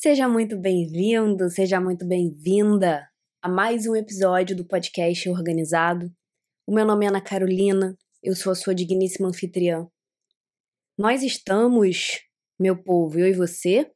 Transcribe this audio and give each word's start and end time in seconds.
Seja 0.00 0.28
muito 0.28 0.56
bem-vindo, 0.56 1.50
seja 1.50 1.80
muito 1.80 2.06
bem-vinda 2.06 3.10
a 3.42 3.48
mais 3.48 3.84
um 3.84 3.96
episódio 3.96 4.54
do 4.54 4.64
podcast 4.64 5.28
Organizado. 5.28 6.08
O 6.64 6.72
meu 6.72 6.86
nome 6.86 7.04
é 7.04 7.08
Ana 7.08 7.20
Carolina, 7.20 7.98
eu 8.22 8.36
sou 8.36 8.52
a 8.52 8.54
sua 8.54 8.72
digníssima 8.76 9.26
anfitriã. 9.26 9.88
Nós 10.96 11.24
estamos, 11.24 12.20
meu 12.60 12.80
povo, 12.80 13.18
eu 13.18 13.26
e 13.26 13.32
você, 13.32 13.90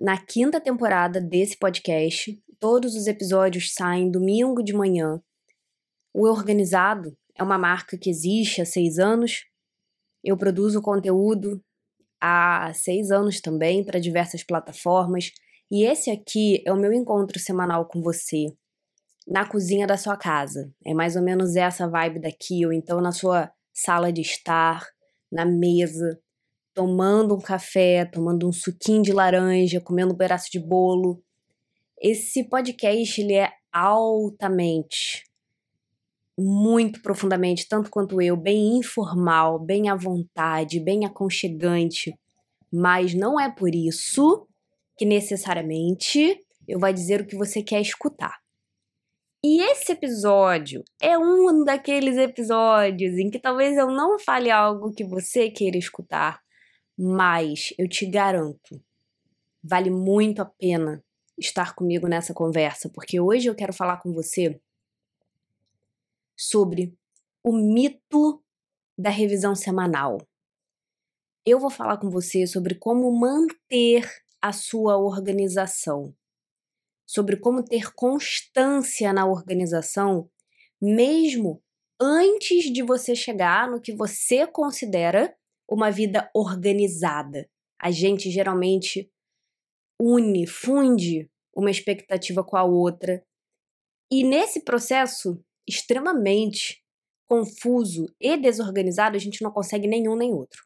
na 0.00 0.16
quinta 0.16 0.62
temporada 0.62 1.20
desse 1.20 1.58
podcast. 1.58 2.42
Todos 2.58 2.94
os 2.94 3.06
episódios 3.06 3.74
saem 3.74 4.10
domingo 4.10 4.62
de 4.62 4.72
manhã. 4.72 5.20
O 6.14 6.26
Organizado 6.26 7.14
é 7.36 7.42
uma 7.42 7.58
marca 7.58 7.98
que 7.98 8.08
existe 8.08 8.62
há 8.62 8.64
seis 8.64 8.98
anos. 8.98 9.44
Eu 10.24 10.38
produzo 10.38 10.80
conteúdo 10.80 11.62
há 12.20 12.72
seis 12.74 13.10
anos 13.10 13.40
também 13.40 13.84
para 13.84 14.00
diversas 14.00 14.42
plataformas. 14.42 15.32
E 15.70 15.84
esse 15.84 16.10
aqui 16.10 16.62
é 16.66 16.72
o 16.72 16.76
meu 16.76 16.92
encontro 16.92 17.38
semanal 17.38 17.86
com 17.86 18.00
você 18.02 18.46
na 19.26 19.46
cozinha 19.46 19.86
da 19.86 19.96
sua 19.96 20.16
casa. 20.16 20.72
É 20.84 20.94
mais 20.94 21.14
ou 21.14 21.22
menos 21.22 21.54
essa 21.56 21.86
vibe 21.86 22.20
daqui, 22.20 22.64
ou 22.64 22.72
então 22.72 23.00
na 23.00 23.12
sua 23.12 23.50
sala 23.72 24.12
de 24.12 24.22
estar, 24.22 24.86
na 25.30 25.44
mesa, 25.44 26.18
tomando 26.74 27.34
um 27.34 27.40
café, 27.40 28.04
tomando 28.06 28.48
um 28.48 28.52
suquinho 28.52 29.02
de 29.02 29.12
laranja, 29.12 29.80
comendo 29.80 30.14
um 30.14 30.16
pedaço 30.16 30.50
de 30.50 30.58
bolo. 30.58 31.22
Esse 32.00 32.48
podcast 32.48 33.20
ele 33.20 33.34
é 33.34 33.52
altamente 33.72 35.27
muito 36.38 37.02
profundamente, 37.02 37.68
tanto 37.68 37.90
quanto 37.90 38.22
eu, 38.22 38.36
bem 38.36 38.78
informal, 38.78 39.58
bem 39.58 39.88
à 39.88 39.96
vontade, 39.96 40.78
bem 40.78 41.04
aconchegante. 41.04 42.14
Mas 42.72 43.12
não 43.12 43.40
é 43.40 43.50
por 43.50 43.74
isso 43.74 44.46
que 44.96 45.04
necessariamente 45.04 46.38
eu 46.66 46.78
vou 46.78 46.92
dizer 46.92 47.20
o 47.20 47.26
que 47.26 47.36
você 47.36 47.62
quer 47.62 47.80
escutar. 47.80 48.38
E 49.42 49.62
esse 49.62 49.92
episódio 49.92 50.82
é 51.00 51.16
um 51.18 51.64
daqueles 51.64 52.16
episódios 52.16 53.16
em 53.18 53.30
que 53.30 53.38
talvez 53.38 53.76
eu 53.76 53.88
não 53.88 54.18
fale 54.18 54.50
algo 54.50 54.92
que 54.92 55.04
você 55.04 55.50
queira 55.50 55.78
escutar, 55.78 56.40
mas 56.96 57.72
eu 57.78 57.88
te 57.88 58.04
garanto, 58.04 58.80
vale 59.62 59.90
muito 59.90 60.42
a 60.42 60.44
pena 60.44 61.02
estar 61.38 61.74
comigo 61.74 62.08
nessa 62.08 62.34
conversa, 62.34 62.90
porque 62.92 63.20
hoje 63.20 63.48
eu 63.48 63.54
quero 63.54 63.72
falar 63.72 63.98
com 63.98 64.12
você 64.12 64.60
sobre 66.38 66.96
o 67.44 67.52
mito 67.52 68.42
da 68.96 69.10
revisão 69.10 69.54
semanal. 69.54 70.18
Eu 71.44 71.58
vou 71.58 71.70
falar 71.70 71.98
com 71.98 72.10
você 72.10 72.46
sobre 72.46 72.74
como 72.74 73.10
manter 73.10 74.08
a 74.40 74.52
sua 74.52 74.96
organização, 74.96 76.14
sobre 77.06 77.36
como 77.36 77.64
ter 77.64 77.92
constância 77.94 79.12
na 79.12 79.26
organização, 79.26 80.30
mesmo 80.80 81.62
antes 82.00 82.72
de 82.72 82.82
você 82.82 83.14
chegar 83.14 83.68
no 83.68 83.80
que 83.80 83.94
você 83.94 84.46
considera 84.46 85.36
uma 85.68 85.90
vida 85.90 86.30
organizada. 86.34 87.48
A 87.80 87.90
gente 87.90 88.30
geralmente 88.30 89.10
une, 90.00 90.46
funde 90.46 91.30
uma 91.54 91.70
expectativa 91.70 92.44
com 92.44 92.56
a 92.56 92.64
outra. 92.64 93.24
E 94.10 94.22
nesse 94.22 94.64
processo, 94.64 95.42
extremamente 95.68 96.82
confuso 97.28 98.06
e 98.18 98.36
desorganizado, 98.36 99.16
a 99.16 99.20
gente 99.20 99.42
não 99.42 99.50
consegue 99.50 99.86
nenhum 99.86 100.16
nem 100.16 100.32
outro. 100.32 100.64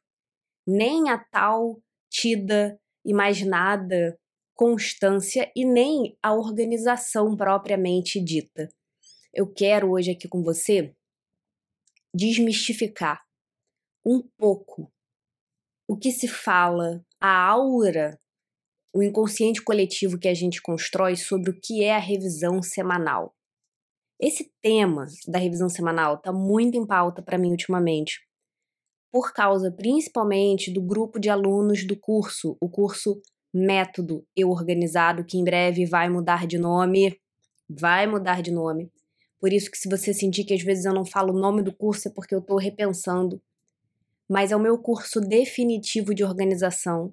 Nem 0.66 1.10
a 1.10 1.18
tal 1.18 1.82
tida, 2.08 2.78
imaginada 3.04 4.16
constância 4.54 5.50
e 5.56 5.64
nem 5.64 6.16
a 6.22 6.32
organização 6.34 7.36
propriamente 7.36 8.22
dita. 8.22 8.68
Eu 9.34 9.52
quero 9.52 9.90
hoje 9.90 10.12
aqui 10.12 10.28
com 10.28 10.42
você 10.42 10.94
desmistificar 12.14 13.24
um 14.04 14.22
pouco 14.36 14.92
o 15.88 15.96
que 15.96 16.12
se 16.12 16.28
fala, 16.28 17.04
a 17.20 17.48
aura, 17.48 18.20
o 18.94 19.02
inconsciente 19.02 19.62
coletivo 19.62 20.18
que 20.18 20.28
a 20.28 20.34
gente 20.34 20.60
constrói 20.60 21.16
sobre 21.16 21.50
o 21.50 21.60
que 21.60 21.82
é 21.82 21.94
a 21.94 21.98
revisão 21.98 22.62
semanal. 22.62 23.34
Esse 24.22 24.52
tema 24.62 25.06
da 25.26 25.36
revisão 25.36 25.68
semanal 25.68 26.14
está 26.14 26.32
muito 26.32 26.76
em 26.76 26.86
pauta 26.86 27.20
para 27.20 27.36
mim 27.36 27.50
ultimamente, 27.50 28.20
por 29.10 29.32
causa 29.32 29.68
principalmente 29.72 30.72
do 30.72 30.80
grupo 30.80 31.18
de 31.18 31.28
alunos 31.28 31.84
do 31.84 31.96
curso, 31.96 32.56
o 32.60 32.68
curso 32.68 33.20
Método 33.52 34.24
Eu 34.36 34.48
Organizado, 34.50 35.24
que 35.24 35.36
em 35.36 35.42
breve 35.42 35.84
vai 35.84 36.08
mudar 36.08 36.46
de 36.46 36.56
nome. 36.56 37.18
Vai 37.68 38.06
mudar 38.06 38.42
de 38.42 38.52
nome. 38.52 38.92
Por 39.40 39.52
isso 39.52 39.68
que 39.68 39.76
se 39.76 39.88
você 39.88 40.14
sentir 40.14 40.44
que 40.44 40.54
às 40.54 40.62
vezes 40.62 40.84
eu 40.84 40.94
não 40.94 41.04
falo 41.04 41.34
o 41.34 41.40
nome 41.40 41.60
do 41.60 41.74
curso 41.74 42.06
é 42.06 42.10
porque 42.10 42.34
eu 42.34 42.38
estou 42.38 42.56
repensando. 42.56 43.42
Mas 44.28 44.52
é 44.52 44.56
o 44.56 44.60
meu 44.60 44.78
curso 44.78 45.20
definitivo 45.20 46.14
de 46.14 46.22
organização. 46.22 47.12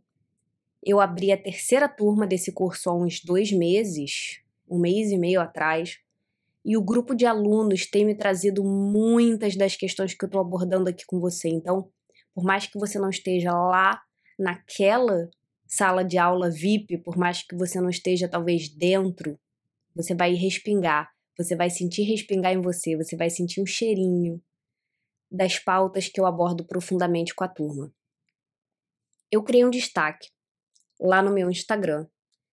Eu 0.85 0.99
abri 0.99 1.31
a 1.31 1.41
terceira 1.41 1.89
turma 1.89 2.27
desse 2.27 2.51
curso 2.51 2.89
há 2.89 2.95
uns 2.95 3.19
dois 3.19 3.51
meses, 3.51 4.41
um 4.69 4.79
mês 4.79 5.11
e 5.11 5.17
meio 5.17 5.41
atrás. 5.41 5.97
E 6.65 6.75
o 6.75 6.83
grupo 6.83 7.15
de 7.15 7.25
alunos 7.25 7.85
tem 7.89 8.05
me 8.05 8.15
trazido 8.15 8.63
muitas 8.63 9.55
das 9.55 9.75
questões 9.75 10.13
que 10.13 10.23
eu 10.23 10.27
estou 10.27 10.41
abordando 10.41 10.89
aqui 10.89 11.05
com 11.05 11.19
você. 11.19 11.47
Então, 11.47 11.89
por 12.33 12.43
mais 12.43 12.67
que 12.67 12.77
você 12.77 12.99
não 12.99 13.09
esteja 13.09 13.51
lá 13.51 14.01
naquela 14.37 15.29
sala 15.67 16.03
de 16.03 16.17
aula 16.17 16.49
VIP, 16.49 16.97
por 16.97 17.17
mais 17.17 17.43
que 17.43 17.55
você 17.55 17.79
não 17.79 17.89
esteja 17.89 18.27
talvez 18.27 18.69
dentro, 18.69 19.39
você 19.95 20.15
vai 20.15 20.33
respingar, 20.33 21.09
você 21.37 21.55
vai 21.55 21.69
sentir 21.69 22.03
respingar 22.03 22.53
em 22.53 22.61
você, 22.61 22.97
você 22.97 23.15
vai 23.15 23.29
sentir 23.29 23.61
um 23.61 23.65
cheirinho 23.65 24.41
das 25.31 25.59
pautas 25.59 26.07
que 26.07 26.19
eu 26.19 26.25
abordo 26.25 26.65
profundamente 26.65 27.35
com 27.35 27.43
a 27.43 27.47
turma. 27.47 27.93
Eu 29.31 29.43
criei 29.43 29.63
um 29.63 29.69
destaque 29.69 30.27
lá 30.99 31.21
no 31.21 31.31
meu 31.31 31.49
Instagram, 31.49 32.07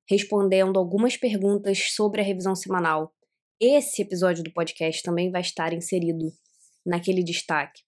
respondendo 0.09 0.79
algumas 0.79 1.17
perguntas 1.17 1.93
sobre 1.95 2.21
a 2.21 2.25
revisão 2.25 2.55
semanal 2.55 3.13
esse 3.61 4.03
episódio 4.03 4.45
do 4.45 4.53
podcast 4.53 5.03
também 5.03 5.31
vai 5.31 5.41
estar 5.41 5.73
inserido 5.73 6.33
naquele 6.85 7.23
destaque. 7.23 7.83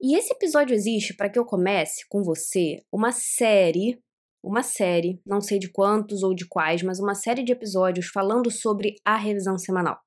E 0.00 0.16
esse 0.16 0.32
episódio 0.32 0.74
existe 0.74 1.14
para 1.14 1.30
que 1.30 1.38
eu 1.38 1.44
comece 1.44 2.04
com 2.08 2.22
você 2.22 2.84
uma 2.92 3.12
série, 3.12 4.02
uma 4.42 4.62
série, 4.62 5.20
não 5.24 5.40
sei 5.40 5.58
de 5.58 5.70
quantos 5.70 6.22
ou 6.22 6.34
de 6.34 6.46
quais, 6.46 6.82
mas 6.82 6.98
uma 6.98 7.14
série 7.14 7.44
de 7.44 7.52
episódios 7.52 8.08
falando 8.08 8.50
sobre 8.50 8.96
a 9.04 9.16
revisão 9.16 9.56
semanal. 9.56 9.98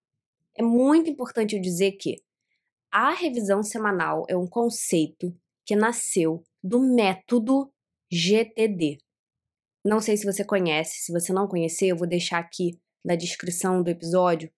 É 0.58 0.62
muito 0.62 1.10
importante 1.10 1.56
eu 1.56 1.62
dizer 1.62 1.94
que 1.94 2.22
a 2.92 3.12
revisão 3.12 3.64
semanal 3.64 4.26
é 4.30 4.38
um 4.38 4.48
conceito 4.48 5.34
que 5.66 5.76
nasceu 5.76 6.44
do 6.64 6.80
método 6.80 7.72
GTD. 8.12 8.98
Não 9.84 10.00
sei 10.00 10.18
se 10.18 10.26
você 10.26 10.44
conhece, 10.44 11.04
se 11.04 11.12
você 11.12 11.32
não 11.34 11.48
conhecer, 11.48 11.88
eu 11.88 11.98
vou 11.98 12.08
deixar 12.08 12.40
aqui 12.40 12.80
na 13.06 13.16
descrição 13.16 13.84
do 13.84 13.90
episódio 13.90 14.52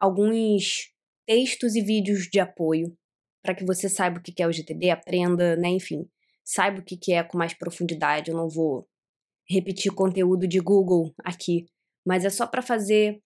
alguns 0.00 0.90
textos 1.26 1.76
e 1.76 1.82
vídeos 1.82 2.26
de 2.30 2.40
apoio 2.40 2.96
para 3.42 3.54
que 3.54 3.64
você 3.64 3.88
saiba 3.88 4.18
o 4.18 4.22
que 4.22 4.42
é 4.42 4.46
o 4.46 4.52
GTD, 4.52 4.90
aprenda, 4.90 5.56
né, 5.56 5.68
enfim, 5.68 6.08
saiba 6.44 6.80
o 6.80 6.84
que 6.84 7.12
é 7.12 7.22
com 7.22 7.38
mais 7.38 7.54
profundidade. 7.54 8.30
Eu 8.30 8.36
não 8.36 8.48
vou 8.48 8.88
repetir 9.48 9.92
conteúdo 9.92 10.46
de 10.48 10.58
Google 10.58 11.12
aqui, 11.24 11.66
mas 12.06 12.24
é 12.24 12.30
só 12.30 12.46
para 12.46 12.62
fazer 12.62 13.20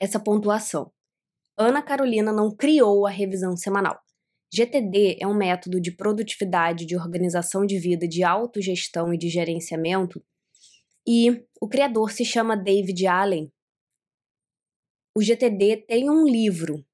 essa 0.00 0.18
pontuação. 0.18 0.92
Ana 1.56 1.82
Carolina 1.82 2.32
não 2.32 2.54
criou 2.54 3.06
a 3.06 3.10
revisão 3.10 3.56
semanal. 3.56 3.98
GTD 4.52 5.18
é 5.20 5.26
um 5.26 5.36
método 5.36 5.80
de 5.80 5.94
produtividade, 5.94 6.86
de 6.86 6.96
organização 6.96 7.66
de 7.66 7.78
vida, 7.78 8.08
de 8.08 8.22
autogestão 8.22 9.12
e 9.12 9.18
de 9.18 9.28
gerenciamento 9.28 10.24
e 11.10 11.42
o 11.58 11.66
criador 11.66 12.12
se 12.12 12.22
chama 12.22 12.54
David 12.54 13.06
Allen. 13.06 13.50
O 15.16 15.22
GTD 15.22 15.78
tem 15.88 16.10
um 16.10 16.28
livro 16.28 16.84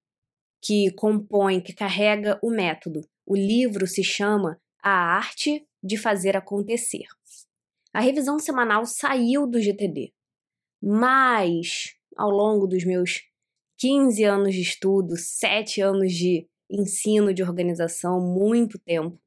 que 0.62 0.93
compõe, 0.93 1.61
que 1.61 1.72
carrega 1.72 2.38
o 2.40 2.49
método. 2.49 3.00
O 3.26 3.34
livro 3.34 3.88
se 3.88 4.05
chama 4.05 4.56
A 4.81 5.16
Arte 5.16 5.66
de 5.82 5.96
Fazer 5.96 6.37
Acontecer. 6.37 7.06
A 7.93 7.99
revisão 7.99 8.38
semanal 8.38 8.87
saiu 8.87 9.49
do 9.49 9.61
GTD, 9.61 10.14
mas 10.81 11.96
ao 12.17 12.31
longo 12.31 12.69
dos 12.69 12.84
meus 12.84 13.20
15 13.78 14.22
anos 14.22 14.55
de 14.55 14.60
estudo, 14.60 15.17
7 15.17 15.81
anos 15.81 16.12
de 16.12 16.49
ensino 16.70 17.34
de 17.34 17.43
organização, 17.43 18.20
muito 18.20 18.78
tempo, 18.78 19.20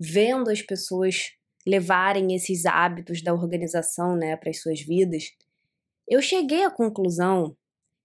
vendo 0.00 0.50
as 0.50 0.60
pessoas 0.60 1.32
levarem 1.66 2.34
esses 2.34 2.66
hábitos 2.66 3.22
da 3.22 3.32
organização 3.32 4.16
né, 4.16 4.36
para 4.36 4.50
as 4.50 4.60
suas 4.60 4.80
vidas, 4.80 5.24
eu 6.08 6.20
cheguei 6.20 6.64
à 6.64 6.70
conclusão 6.70 7.56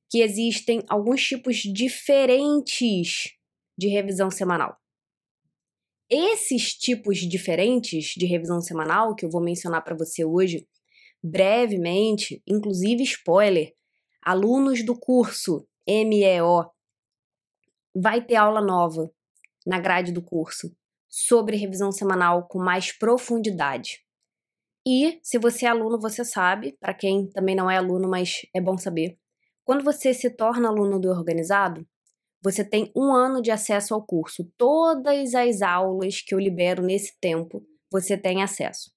que 0.10 0.22
existem 0.22 0.84
alguns 0.88 1.24
tipos 1.24 1.58
diferentes 1.58 3.34
de 3.78 3.88
revisão 3.88 4.32
semanal. 4.32 4.78
Esses 6.10 6.74
tipos 6.74 7.18
diferentes 7.18 8.14
de 8.16 8.26
revisão 8.26 8.62
semanal 8.62 9.14
que 9.14 9.26
eu 9.26 9.30
vou 9.30 9.44
mencionar 9.44 9.84
para 9.84 9.96
você 9.96 10.24
hoje 10.24 10.66
brevemente, 11.22 12.42
inclusive 12.48 13.04
spoiler, 13.04 13.74
alunos 14.22 14.86
do 14.86 14.98
curso 14.98 15.68
MEO 15.88 16.70
vai 17.94 18.24
ter 18.24 18.36
aula 18.36 18.62
nova 18.62 19.12
na 19.66 19.80
grade 19.80 20.12
do 20.12 20.22
curso 20.22 20.74
sobre 21.20 21.58
revisão 21.58 21.92
semanal 21.92 22.48
com 22.48 22.60
mais 22.60 22.92
profundidade. 22.92 24.06
E 24.86 25.20
se 25.24 25.40
você 25.40 25.66
é 25.66 25.70
aluno, 25.70 26.00
você 26.00 26.24
sabe, 26.24 26.78
para 26.80 26.94
quem 26.94 27.28
também 27.32 27.56
não 27.56 27.72
é 27.72 27.76
aluno, 27.76 28.08
mas 28.08 28.42
é 28.54 28.62
bom 28.62 28.78
saber, 28.78 29.18
quando 29.66 29.84
você 29.84 30.14
se 30.14 30.30
torna 30.30 30.70
aluno 30.70 31.00
do 31.00 31.10
organizado, 31.10 31.84
você 32.40 32.64
tem 32.64 32.92
um 32.96 33.12
ano 33.12 33.42
de 33.42 33.50
acesso 33.50 33.96
ao 33.96 34.06
curso. 34.06 34.48
Todas 34.56 35.34
as 35.34 35.64
aulas 35.64 36.22
que 36.22 36.36
eu 36.36 36.40
libero 36.40 36.84
nesse 36.84 37.20
tempo, 37.20 37.66
você 37.92 38.16
tem 38.16 38.44
acesso. 38.44 38.92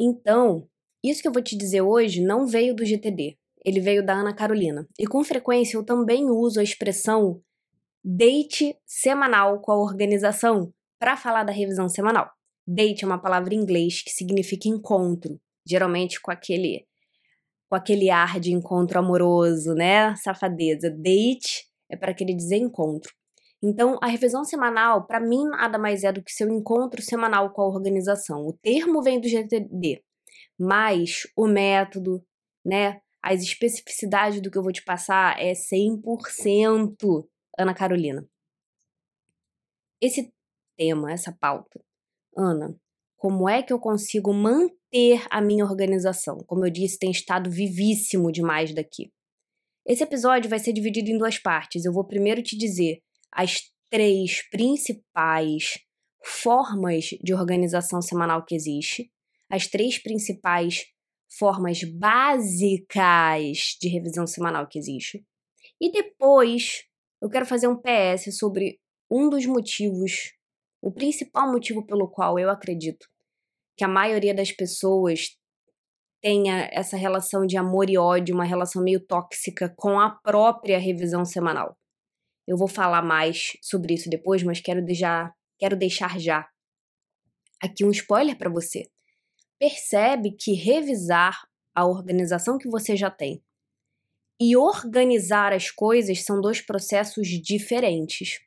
Então, 0.00 0.66
isso 1.04 1.20
que 1.20 1.28
eu 1.28 1.32
vou 1.32 1.42
te 1.42 1.54
dizer 1.54 1.82
hoje 1.82 2.22
não 2.22 2.46
veio 2.46 2.74
do 2.74 2.84
GTD, 2.84 3.38
ele 3.62 3.78
veio 3.78 4.04
da 4.04 4.14
Ana 4.14 4.34
Carolina. 4.34 4.88
E 4.98 5.06
com 5.06 5.22
frequência 5.22 5.76
eu 5.76 5.84
também 5.84 6.30
uso 6.30 6.60
a 6.60 6.64
expressão 6.64 7.42
date 8.04 8.76
semanal 8.84 9.60
com 9.60 9.72
a 9.72 9.76
organização 9.76 10.72
para 10.98 11.16
falar 11.16 11.44
da 11.44 11.52
revisão 11.52 11.88
semanal. 11.88 12.30
Date 12.66 13.04
é 13.04 13.06
uma 13.06 13.20
palavra 13.20 13.54
em 13.54 13.58
inglês 13.58 14.02
que 14.02 14.10
significa 14.10 14.68
encontro, 14.68 15.40
geralmente 15.66 16.20
com 16.20 16.30
aquele 16.30 16.86
com 17.68 17.76
aquele 17.76 18.10
ar 18.10 18.38
de 18.38 18.52
encontro 18.52 18.98
amoroso, 18.98 19.72
né? 19.74 20.14
Safadeza. 20.16 20.90
Date 20.90 21.66
é 21.90 21.96
para 21.96 22.10
aquele 22.10 22.34
desencontro. 22.34 23.10
Então, 23.62 23.98
a 24.02 24.08
revisão 24.08 24.44
semanal, 24.44 25.06
para 25.06 25.20
mim, 25.20 25.44
nada 25.46 25.78
mais 25.78 26.04
é 26.04 26.12
do 26.12 26.22
que 26.22 26.32
seu 26.32 26.48
encontro 26.52 27.00
semanal 27.00 27.50
com 27.50 27.62
a 27.62 27.68
organização. 27.68 28.46
O 28.46 28.52
termo 28.52 29.00
vem 29.02 29.20
do 29.20 29.28
GTD, 29.28 30.02
mas 30.58 31.22
o 31.36 31.46
método, 31.46 32.22
né, 32.64 33.00
as 33.22 33.40
especificidades 33.40 34.40
do 34.40 34.50
que 34.50 34.58
eu 34.58 34.62
vou 34.62 34.72
te 34.72 34.84
passar 34.84 35.40
é 35.40 35.52
100% 35.52 37.24
Ana 37.58 37.74
Carolina. 37.74 38.26
Esse 40.00 40.32
tema, 40.76 41.12
essa 41.12 41.32
pauta, 41.32 41.80
Ana, 42.36 42.76
como 43.16 43.48
é 43.48 43.62
que 43.62 43.72
eu 43.72 43.78
consigo 43.78 44.32
manter 44.32 45.24
a 45.30 45.40
minha 45.40 45.64
organização? 45.64 46.38
Como 46.46 46.66
eu 46.66 46.70
disse, 46.70 46.98
tem 46.98 47.10
estado 47.10 47.50
vivíssimo 47.50 48.32
demais 48.32 48.74
daqui. 48.74 49.12
Esse 49.86 50.02
episódio 50.02 50.50
vai 50.50 50.58
ser 50.58 50.72
dividido 50.72 51.10
em 51.10 51.18
duas 51.18 51.38
partes. 51.38 51.84
Eu 51.84 51.92
vou 51.92 52.04
primeiro 52.04 52.42
te 52.42 52.56
dizer 52.56 53.00
as 53.30 53.70
três 53.90 54.48
principais 54.50 55.78
formas 56.24 57.10
de 57.22 57.34
organização 57.34 58.00
semanal 58.00 58.44
que 58.44 58.54
existe, 58.54 59.10
as 59.50 59.66
três 59.66 60.02
principais 60.02 60.84
formas 61.38 61.82
básicas 61.84 63.76
de 63.80 63.88
revisão 63.88 64.26
semanal 64.26 64.66
que 64.68 64.78
existe. 64.78 65.24
E 65.80 65.90
depois 65.90 66.84
eu 67.22 67.30
quero 67.30 67.46
fazer 67.46 67.68
um 67.68 67.80
PS 67.80 68.36
sobre 68.36 68.80
um 69.08 69.30
dos 69.30 69.46
motivos, 69.46 70.32
o 70.82 70.90
principal 70.90 71.50
motivo 71.52 71.86
pelo 71.86 72.10
qual 72.10 72.36
eu 72.36 72.50
acredito 72.50 73.06
que 73.76 73.84
a 73.84 73.88
maioria 73.88 74.34
das 74.34 74.50
pessoas 74.50 75.38
tenha 76.20 76.68
essa 76.72 76.96
relação 76.96 77.46
de 77.46 77.56
amor 77.56 77.88
e 77.88 77.96
ódio, 77.96 78.34
uma 78.34 78.44
relação 78.44 78.82
meio 78.82 78.98
tóxica 79.06 79.72
com 79.76 80.00
a 80.00 80.10
própria 80.10 80.78
revisão 80.78 81.24
semanal. 81.24 81.78
Eu 82.44 82.56
vou 82.56 82.66
falar 82.66 83.02
mais 83.02 83.52
sobre 83.62 83.94
isso 83.94 84.10
depois, 84.10 84.42
mas 84.42 84.60
quero 84.60 84.84
deixar, 84.84 85.32
quero 85.60 85.76
deixar 85.76 86.18
já 86.18 86.48
aqui 87.62 87.84
um 87.84 87.90
spoiler 87.92 88.36
para 88.36 88.50
você. 88.50 88.90
Percebe 89.60 90.32
que 90.32 90.54
revisar 90.54 91.40
a 91.72 91.86
organização 91.86 92.58
que 92.58 92.68
você 92.68 92.96
já 92.96 93.10
tem 93.10 93.40
e 94.44 94.56
organizar 94.56 95.52
as 95.52 95.70
coisas 95.70 96.24
são 96.24 96.40
dois 96.40 96.60
processos 96.60 97.28
diferentes. 97.28 98.40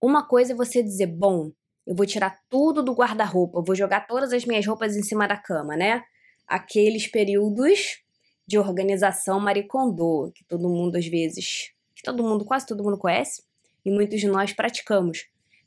Uma 0.00 0.26
coisa 0.26 0.54
é 0.54 0.56
você 0.56 0.82
dizer, 0.82 1.08
bom, 1.08 1.52
eu 1.86 1.94
vou 1.94 2.06
tirar 2.06 2.40
tudo 2.48 2.82
do 2.82 2.94
guarda-roupa, 2.94 3.62
vou 3.62 3.76
jogar 3.76 4.06
todas 4.06 4.32
as 4.32 4.46
minhas 4.46 4.66
roupas 4.66 4.96
em 4.96 5.02
cima 5.02 5.28
da 5.28 5.36
cama, 5.36 5.76
né? 5.76 6.02
Aqueles 6.46 7.06
períodos 7.06 8.02
de 8.48 8.58
organização 8.58 9.38
maricondô, 9.38 10.32
que 10.34 10.42
todo 10.46 10.70
mundo 10.70 10.96
às 10.96 11.06
vezes, 11.06 11.70
que 11.94 12.02
todo 12.02 12.22
mundo, 12.22 12.42
quase 12.42 12.64
todo 12.64 12.82
mundo 12.82 12.96
conhece, 12.96 13.42
e 13.84 13.90
muitos 13.90 14.18
de 14.18 14.28
nós 14.28 14.54
praticamos. 14.54 15.26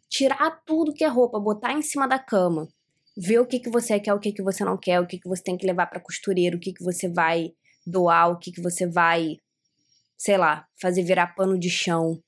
Tirar 0.09 0.63
tudo 0.65 0.95
que 0.95 1.03
é 1.03 1.07
roupa, 1.07 1.39
botar 1.39 1.73
em 1.73 1.83
cima 1.83 2.07
da 2.07 2.17
cama, 2.17 2.67
ver 3.15 3.37
o 3.37 3.45
que, 3.45 3.59
que 3.59 3.69
você 3.69 3.99
quer, 3.99 4.15
o 4.15 4.19
que, 4.19 4.31
que 4.31 4.41
você 4.41 4.65
não 4.65 4.77
quer, 4.77 4.99
o 4.99 5.05
que, 5.05 5.19
que 5.19 5.29
você 5.29 5.43
tem 5.43 5.55
que 5.55 5.67
levar 5.67 5.85
para 5.85 5.99
costureiro, 5.99 6.57
o 6.57 6.59
que, 6.59 6.73
que 6.73 6.83
você 6.83 7.07
vai 7.07 7.53
doar, 7.85 8.31
o 8.31 8.39
que, 8.39 8.51
que 8.51 8.61
você 8.61 8.87
vai, 8.87 9.37
sei 10.19 10.37
lá, 10.37 10.67
fazer 10.79 11.01
virar 11.01 11.33
pano 11.33 11.57
de 11.57 11.71
chão 11.71 12.21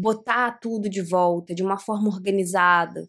botar 0.00 0.52
tudo 0.52 0.88
de 0.88 1.02
volta 1.02 1.54
de 1.54 1.62
uma 1.62 1.78
forma 1.78 2.08
organizada, 2.08 3.06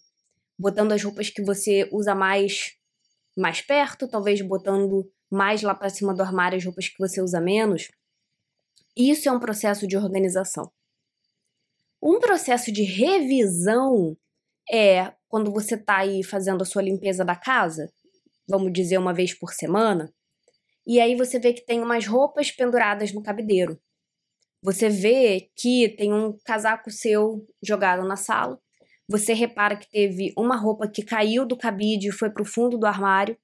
botando 0.59 0.91
as 0.91 1.01
roupas 1.01 1.29
que 1.29 1.41
você 1.41 1.89
usa 1.91 2.13
mais 2.13 2.73
mais 3.37 3.61
perto, 3.61 4.09
talvez 4.09 4.41
botando 4.41 5.09
mais 5.31 5.61
lá 5.61 5.73
para 5.73 5.89
cima 5.89 6.13
do 6.13 6.21
armário 6.21 6.57
as 6.57 6.65
roupas 6.65 6.89
que 6.89 6.99
você 6.99 7.21
usa 7.21 7.39
menos. 7.39 7.89
Isso 8.95 9.29
é 9.29 9.31
um 9.31 9.39
processo 9.39 9.87
de 9.87 9.95
organização. 9.95 10.69
Um 12.03 12.19
processo 12.19 12.73
de 12.73 12.83
revisão 12.83 14.17
é 14.69 15.13
quando 15.29 15.49
você 15.49 15.75
está 15.75 15.99
aí 15.99 16.23
fazendo 16.23 16.61
a 16.61 16.65
sua 16.65 16.81
limpeza 16.81 17.23
da 17.23 17.37
casa, 17.37 17.89
vamos 18.45 18.73
dizer 18.73 18.97
uma 18.97 19.13
vez 19.13 19.33
por 19.33 19.53
semana, 19.53 20.13
e 20.85 20.99
aí 20.99 21.15
você 21.15 21.39
vê 21.39 21.53
que 21.53 21.65
tem 21.65 21.81
umas 21.81 22.05
roupas 22.05 22.51
penduradas 22.51 23.13
no 23.13 23.23
cabideiro. 23.23 23.79
Você 24.63 24.89
vê 24.89 25.49
que 25.55 25.89
tem 25.97 26.13
um 26.13 26.37
casaco 26.45 26.91
seu 26.91 27.47
jogado 27.63 28.07
na 28.07 28.15
sala. 28.15 28.59
Você 29.09 29.33
repara 29.33 29.75
que 29.75 29.89
teve 29.89 30.33
uma 30.37 30.55
roupa 30.55 30.87
que 30.87 31.03
caiu 31.03 31.47
do 31.47 31.57
cabide 31.57 32.09
e 32.09 32.11
foi 32.11 32.29
para 32.29 32.43
o 32.43 32.45
fundo 32.45 32.77
do 32.77 32.85
armário. 32.85 33.35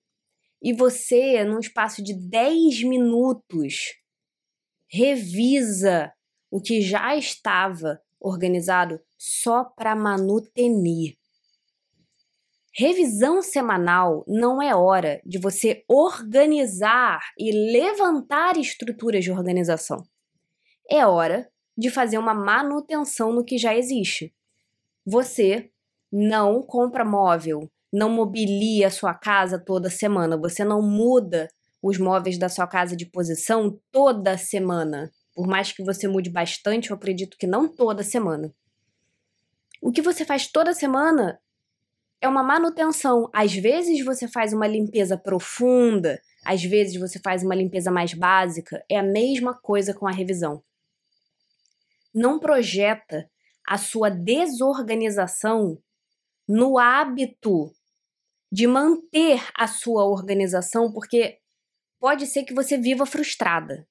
E 0.62 0.74
você, 0.74 1.44
num 1.44 1.60
espaço 1.60 2.04
de 2.04 2.14
10 2.14 2.84
minutos, 2.84 3.96
revisa 4.88 6.14
o 6.52 6.62
que 6.62 6.82
já 6.82 7.16
estava 7.16 8.00
organizado 8.20 9.00
só 9.18 9.64
para 9.64 9.96
manutenir. 9.96 11.18
Revisão 12.76 13.42
semanal 13.42 14.24
não 14.28 14.62
é 14.62 14.76
hora 14.76 15.20
de 15.26 15.40
você 15.40 15.84
organizar 15.88 17.20
e 17.40 17.52
levantar 17.72 18.56
estruturas 18.56 19.24
de 19.24 19.32
organização 19.32 20.06
é 20.90 21.06
hora 21.06 21.50
de 21.78 21.90
fazer 21.90 22.18
uma 22.18 22.34
manutenção 22.34 23.32
no 23.32 23.44
que 23.44 23.58
já 23.58 23.76
existe. 23.76 24.34
Você 25.06 25.70
não 26.12 26.62
compra 26.64 27.06
móvel, 27.06 27.70
não 27.94 28.10
mobilia 28.10 28.88
a 28.88 28.92
sua 28.92 29.14
casa 29.14 29.60
toda 29.60 29.90
semana, 29.90 30.38
você 30.38 30.64
não 30.64 30.82
muda 30.82 31.48
os 31.82 31.98
móveis 31.98 32.38
da 32.38 32.50
sua 32.50 32.66
casa 32.66 32.96
de 32.96 33.06
posição 33.06 33.80
toda 33.92 34.38
semana. 34.38 35.12
Por 35.36 35.46
mais 35.46 35.72
que 35.72 35.84
você 35.84 36.08
mude 36.08 36.30
bastante, 36.30 36.90
eu 36.90 36.96
acredito 36.96 37.38
que 37.38 37.46
não 37.46 37.68
toda 37.68 38.04
semana. 38.04 38.52
O 39.82 39.92
que 39.92 40.02
você 40.02 40.26
faz 40.26 40.48
toda 40.48 40.74
semana 40.74 41.40
é 42.20 42.28
uma 42.28 42.42
manutenção. 42.42 43.30
Às 43.32 43.54
vezes 43.54 44.04
você 44.04 44.28
faz 44.28 44.52
uma 44.52 44.66
limpeza 44.66 45.16
profunda, 45.16 46.20
às 46.44 46.64
vezes 46.64 47.00
você 47.00 47.20
faz 47.20 47.44
uma 47.44 47.54
limpeza 47.54 47.92
mais 47.92 48.14
básica. 48.14 48.84
É 48.90 48.98
a 48.98 49.04
mesma 49.04 49.54
coisa 49.54 49.94
com 49.94 50.08
a 50.08 50.12
revisão 50.12 50.64
não 52.18 52.40
projeta 52.40 53.30
a 53.66 53.78
sua 53.78 54.10
desorganização 54.10 55.78
no 56.48 56.80
hábito 56.80 57.72
de 58.52 58.66
manter 58.66 59.44
a 59.54 59.68
sua 59.68 60.06
organização, 60.06 60.92
porque 60.92 61.38
pode 62.00 62.26
ser 62.26 62.44
que 62.44 62.56
você 62.56 62.78
viva 62.78 63.06
frustrada. 63.06 63.88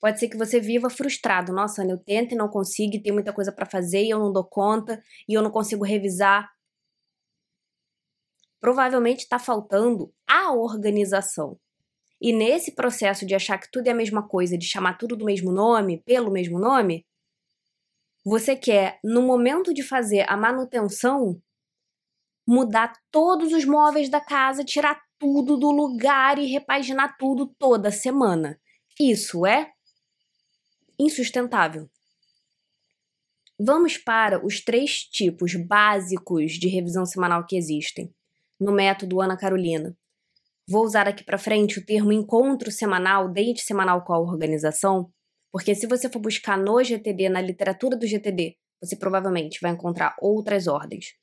Pode 0.00 0.20
ser 0.20 0.28
que 0.28 0.36
você 0.36 0.60
viva 0.60 0.88
frustrado. 0.88 1.52
Nossa, 1.52 1.82
eu 1.84 1.98
tento 1.98 2.32
e 2.32 2.36
não 2.36 2.48
consigo, 2.48 3.02
tem 3.02 3.12
muita 3.12 3.32
coisa 3.32 3.50
para 3.50 3.66
fazer 3.66 4.04
e 4.04 4.10
eu 4.10 4.18
não 4.20 4.32
dou 4.32 4.44
conta 4.44 5.02
e 5.28 5.34
eu 5.34 5.42
não 5.42 5.50
consigo 5.50 5.84
revisar. 5.84 6.48
Provavelmente 8.60 9.20
está 9.20 9.38
faltando 9.38 10.12
a 10.28 10.52
organização. 10.52 11.58
E 12.20 12.32
nesse 12.32 12.74
processo 12.74 13.26
de 13.26 13.34
achar 13.34 13.58
que 13.58 13.70
tudo 13.72 13.88
é 13.88 13.90
a 13.90 13.94
mesma 13.94 14.26
coisa, 14.26 14.56
de 14.56 14.66
chamar 14.66 14.98
tudo 14.98 15.16
do 15.16 15.24
mesmo 15.24 15.50
nome, 15.50 16.02
pelo 16.04 16.30
mesmo 16.30 16.58
nome, 16.58 17.04
você 18.28 18.56
quer, 18.56 18.98
no 19.04 19.22
momento 19.22 19.72
de 19.72 19.84
fazer 19.84 20.28
a 20.28 20.36
manutenção, 20.36 21.40
mudar 22.44 22.92
todos 23.08 23.52
os 23.52 23.64
móveis 23.64 24.08
da 24.08 24.20
casa, 24.20 24.64
tirar 24.64 25.00
tudo 25.16 25.56
do 25.56 25.70
lugar 25.70 26.36
e 26.36 26.46
repaginar 26.46 27.16
tudo 27.18 27.46
toda 27.56 27.92
semana. 27.92 28.60
Isso 28.98 29.46
é 29.46 29.70
insustentável. 30.98 31.88
Vamos 33.60 33.96
para 33.96 34.44
os 34.44 34.60
três 34.60 35.04
tipos 35.04 35.54
básicos 35.54 36.54
de 36.54 36.66
revisão 36.66 37.06
semanal 37.06 37.46
que 37.46 37.56
existem 37.56 38.12
no 38.58 38.72
método 38.72 39.20
Ana 39.20 39.36
Carolina. 39.36 39.96
vou 40.68 40.84
usar 40.84 41.04
daqui 41.04 41.22
para 41.22 41.38
frente 41.38 41.78
o 41.78 41.86
termo 41.86 42.10
encontro 42.10 42.72
semanal, 42.72 43.32
date 43.32 43.60
semanal 43.60 44.02
com 44.02 44.12
a 44.12 44.18
organização, 44.18 45.12
porque 45.56 45.74
se 45.74 45.86
você 45.86 46.06
for 46.10 46.18
buscar 46.18 46.58
no 46.58 46.84
GTD, 46.84 47.30
na 47.30 47.40
literatura 47.40 47.96
do 47.96 48.06
GTD, 48.06 48.58
você 48.78 48.94
provavelmente 48.94 49.58
vai 49.62 49.70
encontrar 49.70 50.14
outras 50.20 50.66
ordens. 50.66 51.14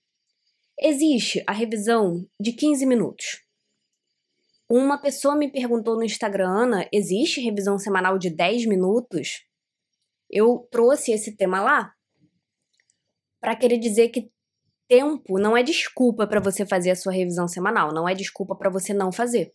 Existe 0.82 1.44
a 1.46 1.52
revisão 1.52 2.28
de 2.40 2.52
15 2.52 2.84
minutos. 2.88 3.44
Uma 4.68 4.98
pessoa 4.98 5.36
me 5.36 5.52
perguntou 5.52 5.96
no 5.96 6.04
Instagram, 6.04 6.50
Ana, 6.50 6.90
existe 6.92 7.42
revisão 7.42 7.78
semanal 7.78 8.18
de 8.18 8.32
10 8.32 8.66
minutos? 8.66 9.46
Eu 10.28 10.68
trouxe 10.72 11.12
esse 11.12 11.38
tema 11.38 11.62
lá 11.62 11.94
para 13.40 13.56
querer 13.56 13.78
dizer 13.78 14.10
que 14.10 14.32
tempo 14.88 15.38
não 15.38 15.56
é 15.56 15.62
desculpa 15.62 16.26
para 16.26 16.40
você 16.40 16.66
fazer 16.66 16.90
a 16.90 16.96
sua 16.96 17.14
revisão 17.14 17.48
semanal, 17.48 17.94
não 17.94 18.10
é 18.10 18.16
desculpa 18.16 18.56
para 18.56 18.72
você 18.72 18.96
não 18.96 19.12
fazer. 19.12 19.54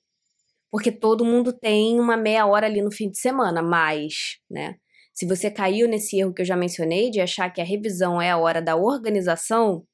Porque 0.71 0.93
todo 0.93 1.25
mundo 1.25 1.53
tem 1.53 1.99
uma 1.99 2.17
meia 2.17 2.47
hora 2.47 2.67
ali 2.67 2.83
no 2.83 2.93
fim 2.93 3.11
de 3.11 3.19
semana, 3.19 3.63
mas, 3.63 4.39
né? 4.51 4.77
Se 5.15 5.27
você 5.27 5.51
caiu 5.51 5.89
nesse 5.89 6.19
erro 6.19 6.33
que 6.33 6.43
eu 6.43 6.47
já 6.47 6.57
mencionei 6.57 7.11
de 7.11 7.21
achar 7.21 7.51
que 7.51 7.61
a 7.61 7.65
revisão 7.65 8.21
é 8.23 8.31
a 8.31 8.39
hora 8.39 8.63
da 8.63 8.77
organização, 8.77 9.85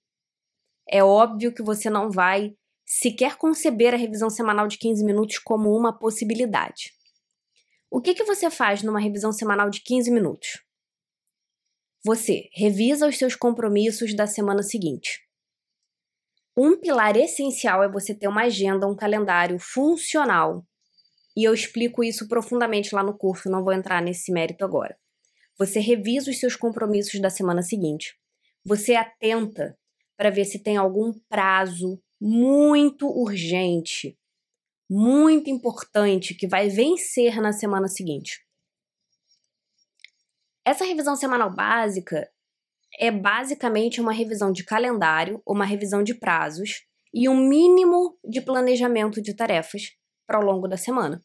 é 0.88 1.02
óbvio 1.02 1.54
que 1.54 1.62
você 1.62 1.88
não 1.88 2.10
vai 2.10 2.52
sequer 2.84 3.36
conceber 3.36 3.94
a 3.94 3.96
revisão 3.96 4.28
semanal 4.28 4.68
de 4.68 4.76
15 4.76 5.04
minutos 5.04 5.38
como 5.38 5.74
uma 5.74 5.98
possibilidade. 5.98 6.92
O 7.90 8.00
que, 8.00 8.12
que 8.12 8.24
você 8.24 8.50
faz 8.50 8.82
numa 8.82 9.00
revisão 9.00 9.32
semanal 9.32 9.70
de 9.70 9.80
15 9.82 10.10
minutos? 10.10 10.62
Você 12.04 12.50
revisa 12.52 13.08
os 13.08 13.16
seus 13.16 13.34
compromissos 13.34 14.14
da 14.14 14.26
semana 14.26 14.62
seguinte. 14.62 15.23
Um 16.56 16.78
pilar 16.78 17.16
essencial 17.16 17.82
é 17.82 17.90
você 17.90 18.14
ter 18.14 18.28
uma 18.28 18.44
agenda, 18.44 18.86
um 18.86 18.94
calendário 18.94 19.58
funcional. 19.58 20.64
E 21.36 21.42
eu 21.42 21.52
explico 21.52 22.04
isso 22.04 22.28
profundamente 22.28 22.94
lá 22.94 23.02
no 23.02 23.16
curso, 23.16 23.50
não 23.50 23.64
vou 23.64 23.72
entrar 23.72 24.00
nesse 24.00 24.30
mérito 24.30 24.64
agora. 24.64 24.96
Você 25.58 25.80
revisa 25.80 26.30
os 26.30 26.38
seus 26.38 26.54
compromissos 26.54 27.20
da 27.20 27.28
semana 27.28 27.62
seguinte. 27.62 28.16
Você 28.64 28.94
atenta 28.94 29.76
para 30.16 30.30
ver 30.30 30.44
se 30.44 30.62
tem 30.62 30.76
algum 30.76 31.12
prazo 31.28 32.00
muito 32.20 33.08
urgente, 33.08 34.16
muito 34.88 35.50
importante 35.50 36.34
que 36.34 36.46
vai 36.46 36.68
vencer 36.68 37.40
na 37.40 37.52
semana 37.52 37.88
seguinte. 37.88 38.44
Essa 40.64 40.84
revisão 40.84 41.16
semanal 41.16 41.54
básica 41.54 42.30
é 42.98 43.10
basicamente 43.10 44.00
uma 44.00 44.12
revisão 44.12 44.52
de 44.52 44.64
calendário, 44.64 45.42
uma 45.46 45.64
revisão 45.64 46.02
de 46.02 46.14
prazos 46.14 46.84
e 47.12 47.28
um 47.28 47.36
mínimo 47.36 48.18
de 48.24 48.40
planejamento 48.40 49.20
de 49.22 49.34
tarefas 49.34 49.90
para 50.26 50.40
o 50.40 50.44
longo 50.44 50.66
da 50.66 50.76
semana. 50.76 51.22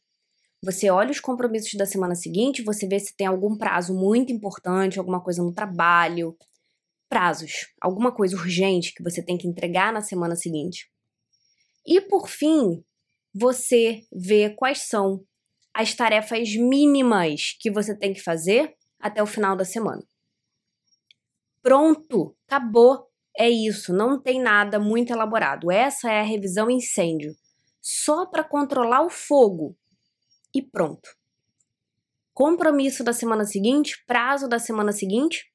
Você 0.63 0.89
olha 0.89 1.11
os 1.11 1.19
compromissos 1.19 1.73
da 1.75 1.85
semana 1.85 2.15
seguinte, 2.15 2.63
você 2.63 2.85
vê 2.85 2.99
se 2.99 3.15
tem 3.15 3.25
algum 3.25 3.57
prazo 3.57 3.93
muito 3.93 4.33
importante, 4.33 4.99
alguma 4.99 5.23
coisa 5.23 5.41
no 5.41 5.53
trabalho, 5.53 6.35
prazos, 7.09 7.67
alguma 7.81 8.13
coisa 8.13 8.35
urgente 8.35 8.93
que 8.93 9.01
você 9.01 9.23
tem 9.23 9.37
que 9.37 9.47
entregar 9.47 9.93
na 9.93 10.01
semana 10.01 10.35
seguinte. 10.35 10.91
E 11.85 12.01
por 12.01 12.27
fim, 12.27 12.83
você 13.33 14.01
vê 14.11 14.49
quais 14.49 14.81
são 14.81 15.23
as 15.73 15.93
tarefas 15.93 16.53
mínimas 16.55 17.55
que 17.59 17.71
você 17.71 17.97
tem 17.97 18.13
que 18.13 18.21
fazer 18.21 18.75
até 18.99 19.23
o 19.23 19.27
final 19.27 19.55
da 19.55 19.63
semana. 19.63 20.03
Pronto, 21.61 22.35
acabou. 22.47 23.07
É 23.37 23.49
isso, 23.49 23.93
não 23.93 24.21
tem 24.21 24.41
nada 24.41 24.79
muito 24.79 25.11
elaborado. 25.11 25.71
Essa 25.71 26.11
é 26.11 26.19
a 26.19 26.23
revisão 26.23 26.69
incêndio. 26.69 27.33
Só 27.81 28.25
para 28.25 28.43
controlar 28.43 29.05
o 29.05 29.09
fogo. 29.09 29.77
E 30.53 30.61
pronto. 30.61 31.09
Compromisso 32.33 33.03
da 33.03 33.13
semana 33.13 33.45
seguinte, 33.45 34.03
prazo 34.07 34.47
da 34.47 34.59
semana 34.59 34.91
seguinte 34.91 35.45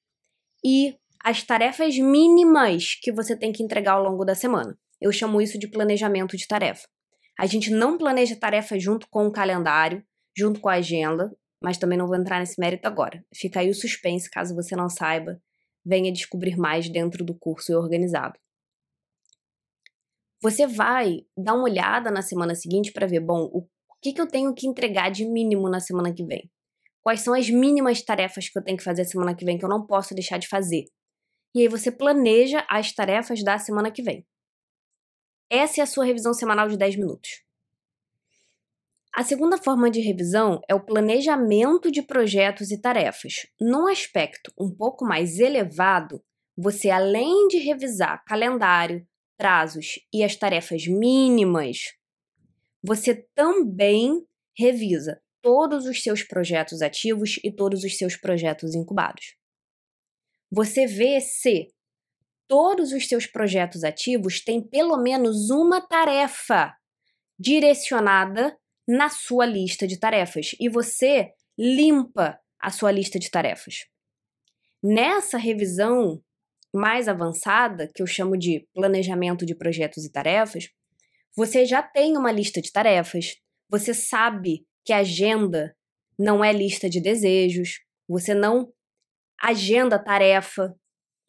e 0.65 0.97
as 1.23 1.43
tarefas 1.43 1.97
mínimas 1.97 2.95
que 3.01 3.11
você 3.11 3.37
tem 3.37 3.53
que 3.53 3.63
entregar 3.63 3.93
ao 3.93 4.03
longo 4.03 4.25
da 4.25 4.35
semana. 4.35 4.79
Eu 5.01 5.11
chamo 5.11 5.41
isso 5.41 5.59
de 5.59 5.69
planejamento 5.69 6.37
de 6.37 6.47
tarefa. 6.47 6.87
A 7.39 7.47
gente 7.47 7.71
não 7.71 7.99
planeja 7.99 8.37
tarefa 8.37 8.79
junto 8.79 9.09
com 9.09 9.27
o 9.27 9.33
calendário, 9.33 10.05
junto 10.37 10.61
com 10.61 10.69
a 10.69 10.75
agenda, 10.75 11.35
mas 11.63 11.79
também 11.79 11.99
não 11.99 12.07
vou 12.07 12.17
entrar 12.17 12.39
nesse 12.39 12.61
mérito 12.61 12.87
agora. 12.87 13.25
Fica 13.35 13.61
aí 13.61 13.71
o 13.71 13.75
suspense, 13.75 14.31
caso 14.31 14.55
você 14.55 14.77
não 14.77 14.89
saiba, 14.89 15.41
venha 15.85 16.13
descobrir 16.13 16.57
mais 16.57 16.89
dentro 16.89 17.25
do 17.25 17.35
curso 17.35 17.73
organizado. 17.75 18.39
Você 20.43 20.67
vai 20.67 21.21
dar 21.37 21.55
uma 21.55 21.65
olhada 21.65 22.11
na 22.11 22.23
semana 22.23 22.55
seguinte 22.55 22.93
para 22.93 23.07
ver, 23.07 23.21
bom, 23.21 23.51
o 23.53 23.67
que, 24.03 24.13
que 24.13 24.21
eu 24.21 24.27
tenho 24.27 24.55
que 24.55 24.67
entregar 24.67 25.11
de 25.11 25.25
mínimo 25.25 25.69
na 25.69 25.81
semana 25.81 26.13
que 26.13 26.25
vem? 26.25 26.51
Quais 27.03 27.21
são 27.21 27.35
as 27.35 27.49
mínimas 27.49 28.03
tarefas 28.03 28.49
que 28.49 28.59
eu 28.59 28.65
tenho 28.65 28.77
que 28.79 28.85
fazer 28.85 29.05
semana 29.05 29.35
que 29.35 29.45
vem 29.45 29.59
que 29.59 29.65
eu 29.65 29.69
não 29.69 29.87
posso 29.87 30.15
deixar 30.15 30.39
de 30.39 30.49
fazer? 30.49 30.85
E 31.55 31.61
aí 31.61 31.69
você 31.69 31.93
planeja 31.93 32.67
as 32.69 32.93
tarefas 32.93 33.43
da 33.45 33.59
semana 33.59 33.91
que 33.91 34.03
vem. 34.03 34.27
Essa 35.51 35.81
é 35.81 35.85
a 35.85 35.87
sua 35.87 36.05
revisão 36.05 36.35
semanal 36.35 36.69
de 36.69 36.77
10 36.77 36.97
minutos. 36.97 37.44
A 39.15 39.23
segunda 39.23 39.57
forma 39.57 39.89
de 39.89 40.01
revisão 40.01 40.61
é 40.69 40.75
o 40.75 40.85
planejamento 40.85 41.89
de 41.89 42.03
projetos 42.03 42.73
e 42.73 42.81
tarefas. 42.81 43.47
Num 43.61 43.87
aspecto 43.87 44.53
um 44.59 44.69
pouco 44.69 45.05
mais 45.05 45.39
elevado, 45.39 46.21
você, 46.57 46.91
além 46.91 47.47
de 47.47 47.59
revisar 47.59 48.25
calendário, 48.25 49.07
prazos 49.37 50.01
e 50.13 50.25
as 50.25 50.35
tarefas 50.35 50.89
mínimas, 50.89 51.95
você 52.83 53.15
também 53.37 54.27
revisa 54.59 55.23
todos 55.41 55.87
os 55.87 56.03
seus 56.03 56.25
projetos 56.25 56.83
ativos 56.83 57.39
e 57.45 57.53
todos 57.53 57.85
os 57.85 57.97
seus 57.97 58.17
projetos 58.17 58.75
incubados. 58.75 59.37
Você 60.51 60.89
vê 60.89 61.21
se 61.21 61.69
todos 62.49 62.91
os 62.91 63.07
seus 63.07 63.29
projetos 63.29 63.85
ativos 63.85 64.43
têm 64.43 64.61
pelo 64.61 64.97
menos 64.97 65.51
uma 65.51 65.81
tarefa 65.81 66.75
direcionada 67.39 68.59
na 68.87 69.09
sua 69.09 69.47
lista 69.47 69.87
de 69.87 69.99
tarefas 69.99 70.51
e 70.61 70.69
você 70.69 71.33
limpa 71.59 72.39
a 72.61 72.71
sua 72.71 72.91
lista 72.91 73.19
de 73.19 73.31
tarefas. 73.31 73.87
Nessa 74.83 75.39
revisão 75.39 76.23
mais 76.73 77.09
avançada, 77.09 77.91
que 77.95 78.03
eu 78.03 78.07
chamo 78.07 78.37
de 78.37 78.67
planejamento 78.75 79.47
de 79.47 79.55
projetos 79.55 80.05
e 80.05 80.11
tarefas, 80.11 80.69
você 81.37 81.65
já 81.65 81.83
tem 81.83 82.17
uma 82.17 82.33
lista 82.33 82.61
de 82.61 82.71
tarefas, 82.71 83.37
você 83.69 83.95
sabe 83.95 84.67
que 84.85 84.93
agenda 84.93 85.75
não 86.19 86.45
é 86.45 86.53
lista 86.53 86.89
de 86.91 87.01
desejos, 87.01 87.81
você 88.09 88.35
não 88.35 88.73
agenda 89.41 89.99
tarefa, 89.99 90.75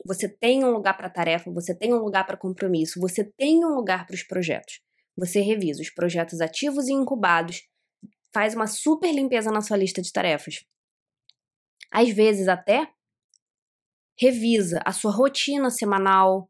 você 0.05 0.27
tem 0.27 0.63
um 0.63 0.71
lugar 0.71 0.95
para 0.95 1.09
tarefa, 1.09 1.51
você 1.51 1.75
tem 1.75 1.93
um 1.93 2.00
lugar 2.00 2.25
para 2.25 2.38
compromisso, 2.38 3.00
você 3.00 3.24
tem 3.24 3.65
um 3.65 3.69
lugar 3.69 4.05
para 4.05 4.15
os 4.15 4.24
projetos. 4.24 4.81
Você 5.17 5.41
revisa 5.41 5.81
os 5.81 5.89
projetos 5.89 6.41
ativos 6.41 6.88
e 6.88 6.93
incubados, 6.93 7.67
faz 8.34 8.53
uma 8.53 8.67
super 8.67 9.13
limpeza 9.13 9.50
na 9.51 9.62
sua 9.62 9.77
lista 9.77 10.01
de 10.01 10.12
tarefas. 10.12 10.65
Às 11.91 12.10
vezes, 12.10 12.48
até 12.48 12.89
revisa 14.19 14.81
a 14.86 14.91
sua 14.91 15.12
rotina 15.12 15.69
semanal, 15.69 16.50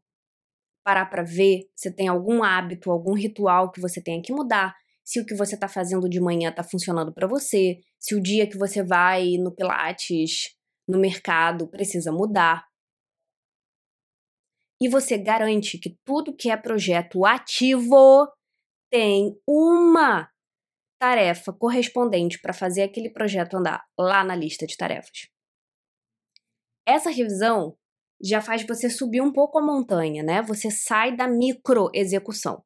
parar 0.84 1.06
para 1.06 1.22
ver 1.22 1.68
se 1.74 1.90
tem 1.90 2.08
algum 2.08 2.42
hábito, 2.42 2.90
algum 2.90 3.14
ritual 3.14 3.70
que 3.70 3.80
você 3.80 4.02
tenha 4.02 4.22
que 4.22 4.32
mudar, 4.32 4.74
se 5.04 5.20
o 5.20 5.26
que 5.26 5.34
você 5.34 5.54
está 5.54 5.68
fazendo 5.68 6.08
de 6.08 6.20
manhã 6.20 6.50
está 6.50 6.64
funcionando 6.64 7.12
para 7.12 7.28
você, 7.28 7.78
se 7.98 8.14
o 8.14 8.20
dia 8.20 8.48
que 8.48 8.58
você 8.58 8.82
vai 8.82 9.36
no 9.38 9.54
Pilates, 9.54 10.56
no 10.88 10.98
mercado, 10.98 11.68
precisa 11.68 12.10
mudar. 12.10 12.66
E 14.80 14.88
você 14.88 15.16
garante 15.16 15.78
que 15.78 15.96
tudo 16.04 16.36
que 16.36 16.50
é 16.50 16.56
projeto 16.56 17.24
ativo 17.24 18.28
tem 18.96 19.38
uma 19.46 20.30
tarefa 20.98 21.52
correspondente 21.52 22.40
para 22.40 22.54
fazer 22.54 22.82
aquele 22.82 23.10
projeto 23.10 23.58
andar 23.58 23.84
lá 23.98 24.24
na 24.24 24.34
lista 24.34 24.66
de 24.66 24.74
tarefas. 24.74 25.28
Essa 26.88 27.10
revisão 27.10 27.76
já 28.22 28.40
faz 28.40 28.66
você 28.66 28.88
subir 28.88 29.20
um 29.20 29.30
pouco 29.30 29.58
a 29.58 29.62
montanha, 29.62 30.22
né? 30.22 30.40
Você 30.40 30.70
sai 30.70 31.14
da 31.14 31.28
micro 31.28 31.90
execução. 31.92 32.64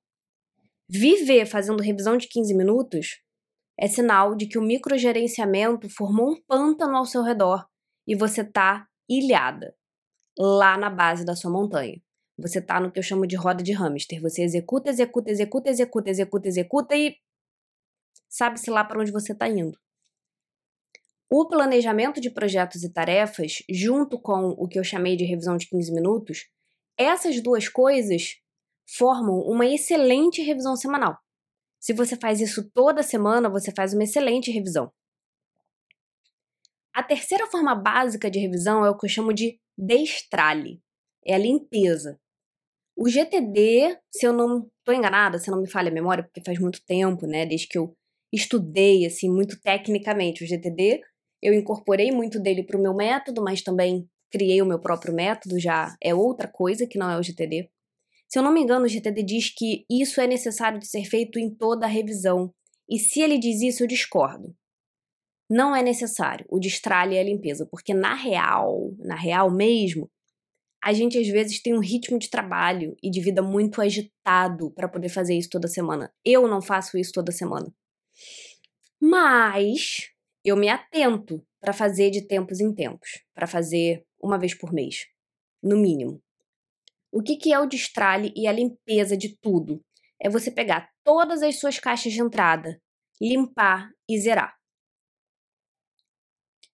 Viver 0.89 1.47
fazendo 1.47 1.83
revisão 1.83 2.17
de 2.17 2.29
15 2.29 2.55
minutos 2.55 3.21
é 3.77 3.89
sinal 3.89 4.37
de 4.37 4.47
que 4.47 4.57
o 4.57 4.63
microgerenciamento 4.63 5.89
formou 5.91 6.31
um 6.31 6.41
pântano 6.47 6.97
ao 6.97 7.07
seu 7.07 7.25
redor 7.25 7.67
e 8.07 8.15
você 8.15 8.45
tá 8.45 8.87
ilhada 9.09 9.75
lá 10.39 10.79
na 10.79 10.91
base 10.91 11.25
da 11.25 11.35
sua 11.35 11.51
montanha. 11.51 12.01
Você 12.41 12.61
tá 12.61 12.81
no 12.81 12.91
que 12.91 12.99
eu 12.99 13.03
chamo 13.03 13.27
de 13.27 13.37
roda 13.37 13.63
de 13.63 13.73
hamster. 13.73 14.21
Você 14.21 14.43
executa, 14.43 14.91
executa, 14.91 15.31
executa, 15.31 15.69
executa, 15.71 16.11
executa, 16.11 16.49
executa 16.49 16.97
e 16.97 17.17
sabe-se 18.29 18.71
lá 18.71 18.85
para 18.85 19.01
onde 19.01 19.13
você 19.13 19.33
está 19.33 19.49
indo. 19.49 19.79
O 21.29 21.47
planejamento 21.47 22.21
de 22.21 22.31
projetos 22.31 22.83
e 22.83 22.93
tarefas, 22.93 23.63
junto 23.71 24.19
com 24.19 24.49
o 24.59 24.67
que 24.67 24.79
eu 24.79 24.85
chamei 24.85 25.17
de 25.17 25.25
revisão 25.25 25.57
de 25.57 25.69
15 25.69 25.93
minutos, 25.93 26.49
essas 26.97 27.41
duas 27.41 27.69
coisas 27.69 28.37
formam 28.97 29.39
uma 29.41 29.65
excelente 29.67 30.43
revisão 30.43 30.75
semanal. 30.75 31.17
Se 31.79 31.93
você 31.93 32.17
faz 32.17 32.41
isso 32.41 32.69
toda 32.73 33.03
semana, 33.03 33.49
você 33.49 33.73
faz 33.73 33.95
uma 33.95 34.05
excelente 34.05 34.51
revisão. 34.51 34.93
A 36.93 37.03
terceira 37.03 37.47
forma 37.47 37.75
básica 37.75 38.31
de 38.31 38.41
revisão 38.41 38.85
é 38.85 38.91
o 38.91 38.97
que 38.97 39.07
eu 39.07 39.11
chamo 39.11 39.33
de 39.33 39.61
destralhe, 39.79 40.83
é 41.25 41.35
a 41.35 41.39
limpeza. 41.39 42.21
O 43.03 43.09
GTD, 43.09 43.97
se 44.15 44.27
eu 44.27 44.33
não 44.35 44.69
estou 44.79 44.95
enganada, 44.95 45.39
se 45.39 45.51
não 45.51 45.63
me 45.63 45.67
falha 45.67 45.89
a 45.91 45.95
memória, 45.95 46.23
porque 46.23 46.43
faz 46.45 46.59
muito 46.59 46.85
tempo, 46.85 47.27
né, 47.27 47.47
desde 47.47 47.67
que 47.67 47.79
eu 47.79 47.97
estudei 48.31 49.07
assim 49.07 49.31
muito 49.31 49.59
tecnicamente 49.59 50.45
o 50.45 50.47
GTD, 50.47 51.01
eu 51.41 51.55
incorporei 51.55 52.13
muito 52.13 52.39
dele 52.39 52.63
para 52.63 52.79
o 52.79 52.83
meu 52.83 52.95
método, 52.95 53.43
mas 53.43 53.63
também 53.63 54.07
criei 54.31 54.61
o 54.61 54.67
meu 54.67 54.79
próprio 54.79 55.15
método, 55.15 55.59
já 55.59 55.97
é 55.99 56.15
outra 56.15 56.47
coisa 56.47 56.87
que 56.87 56.99
não 56.99 57.11
é 57.11 57.19
o 57.19 57.23
GTD. 57.23 57.71
Se 58.29 58.39
eu 58.39 58.43
não 58.43 58.53
me 58.53 58.61
engano, 58.61 58.85
o 58.85 58.89
GTD 58.89 59.23
diz 59.23 59.49
que 59.49 59.87
isso 59.89 60.21
é 60.21 60.27
necessário 60.27 60.79
de 60.79 60.87
ser 60.87 61.05
feito 61.07 61.39
em 61.39 61.49
toda 61.49 61.87
a 61.87 61.89
revisão. 61.89 62.53
E 62.87 62.99
se 62.99 63.23
ele 63.23 63.39
diz 63.39 63.63
isso, 63.63 63.83
eu 63.83 63.89
discordo. 63.89 64.55
Não 65.49 65.75
é 65.75 65.83
necessário 65.83 66.45
o 66.51 66.61
destralhe 66.61 67.15
e 67.15 67.19
a 67.19 67.25
limpeza, 67.25 67.67
porque 67.71 67.95
na 67.95 68.15
real, 68.15 68.93
na 68.99 69.17
real 69.17 69.51
mesmo, 69.51 70.11
a 70.83 70.93
gente 70.93 71.19
às 71.19 71.29
vezes 71.29 71.61
tem 71.61 71.75
um 71.75 71.81
ritmo 71.81 72.19
de 72.19 72.31
trabalho 72.31 72.97
e 73.03 73.11
de 73.11 73.21
vida 73.21 73.43
muito 73.43 73.83
agitado 73.83 74.71
para 74.73 74.89
poder 74.89 75.11
fazer 75.11 75.37
isso 75.37 75.51
toda 75.51 75.69
semana. 75.69 76.13
Eu 76.25 76.49
não 76.49 76.63
faço 76.63 76.97
isso 76.97 77.13
toda 77.13 77.33
semana. 77.33 77.73
Mas 79.01 80.11
eu 80.45 80.57
me 80.57 80.69
atento 80.69 81.45
para 81.61 81.73
fazer 81.73 82.11
de 82.11 82.27
tempos 82.27 82.61
em 82.61 82.75
tempos, 82.75 83.23
para 83.35 83.47
fazer 83.47 84.05
uma 84.19 84.39
vez 84.39 84.55
por 84.55 84.73
mês, 84.73 85.07
no 85.63 85.77
mínimo. 85.77 86.23
O 87.13 87.23
que, 87.23 87.37
que 87.37 87.53
é 87.53 87.59
o 87.59 87.67
destralhe 87.67 88.33
e 88.35 88.47
a 88.47 88.53
limpeza 88.53 89.17
de 89.17 89.37
tudo? 89.37 89.85
É 90.19 90.31
você 90.31 90.51
pegar 90.51 90.91
todas 91.05 91.43
as 91.43 91.59
suas 91.59 91.79
caixas 91.79 92.13
de 92.13 92.21
entrada, 92.21 92.81
limpar 93.21 93.91
e 94.09 94.19
zerar. 94.19 94.55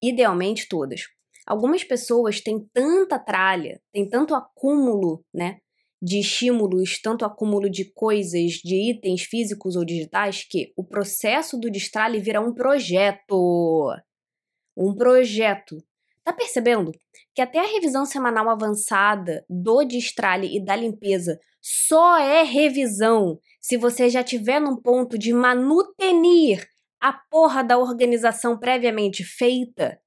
Idealmente 0.02 0.68
todas. 0.68 1.04
Algumas 1.46 1.84
pessoas 1.84 2.40
têm 2.40 2.66
tanta 2.72 3.18
tralha, 3.18 3.80
têm 3.92 4.08
tanto 4.08 4.34
acúmulo, 4.34 5.24
né, 5.32 5.58
de 6.02 6.18
estímulos, 6.20 7.00
tanto 7.00 7.24
acúmulo 7.24 7.70
de 7.70 7.92
coisas, 7.92 8.52
de 8.52 8.90
itens 8.90 9.22
físicos 9.22 9.76
ou 9.76 9.84
digitais, 9.84 10.44
que 10.48 10.72
o 10.76 10.84
processo 10.84 11.58
do 11.58 11.70
destralhe 11.70 12.20
vira 12.20 12.40
um 12.40 12.52
projeto. 12.52 13.94
Um 14.76 14.94
projeto. 14.94 15.76
Tá 16.24 16.32
percebendo 16.32 16.92
que 17.34 17.40
até 17.40 17.60
a 17.60 17.66
revisão 17.66 18.04
semanal 18.04 18.50
avançada 18.50 19.44
do 19.48 19.84
destralhe 19.84 20.56
e 20.56 20.64
da 20.64 20.74
limpeza 20.74 21.38
só 21.62 22.18
é 22.18 22.42
revisão 22.42 23.38
se 23.60 23.76
você 23.76 24.10
já 24.10 24.22
tiver 24.22 24.60
num 24.60 24.76
ponto 24.76 25.16
de 25.16 25.32
manutenir 25.32 26.68
a 27.00 27.12
porra 27.12 27.62
da 27.62 27.78
organização 27.78 28.58
previamente 28.58 29.24
feita? 29.24 30.00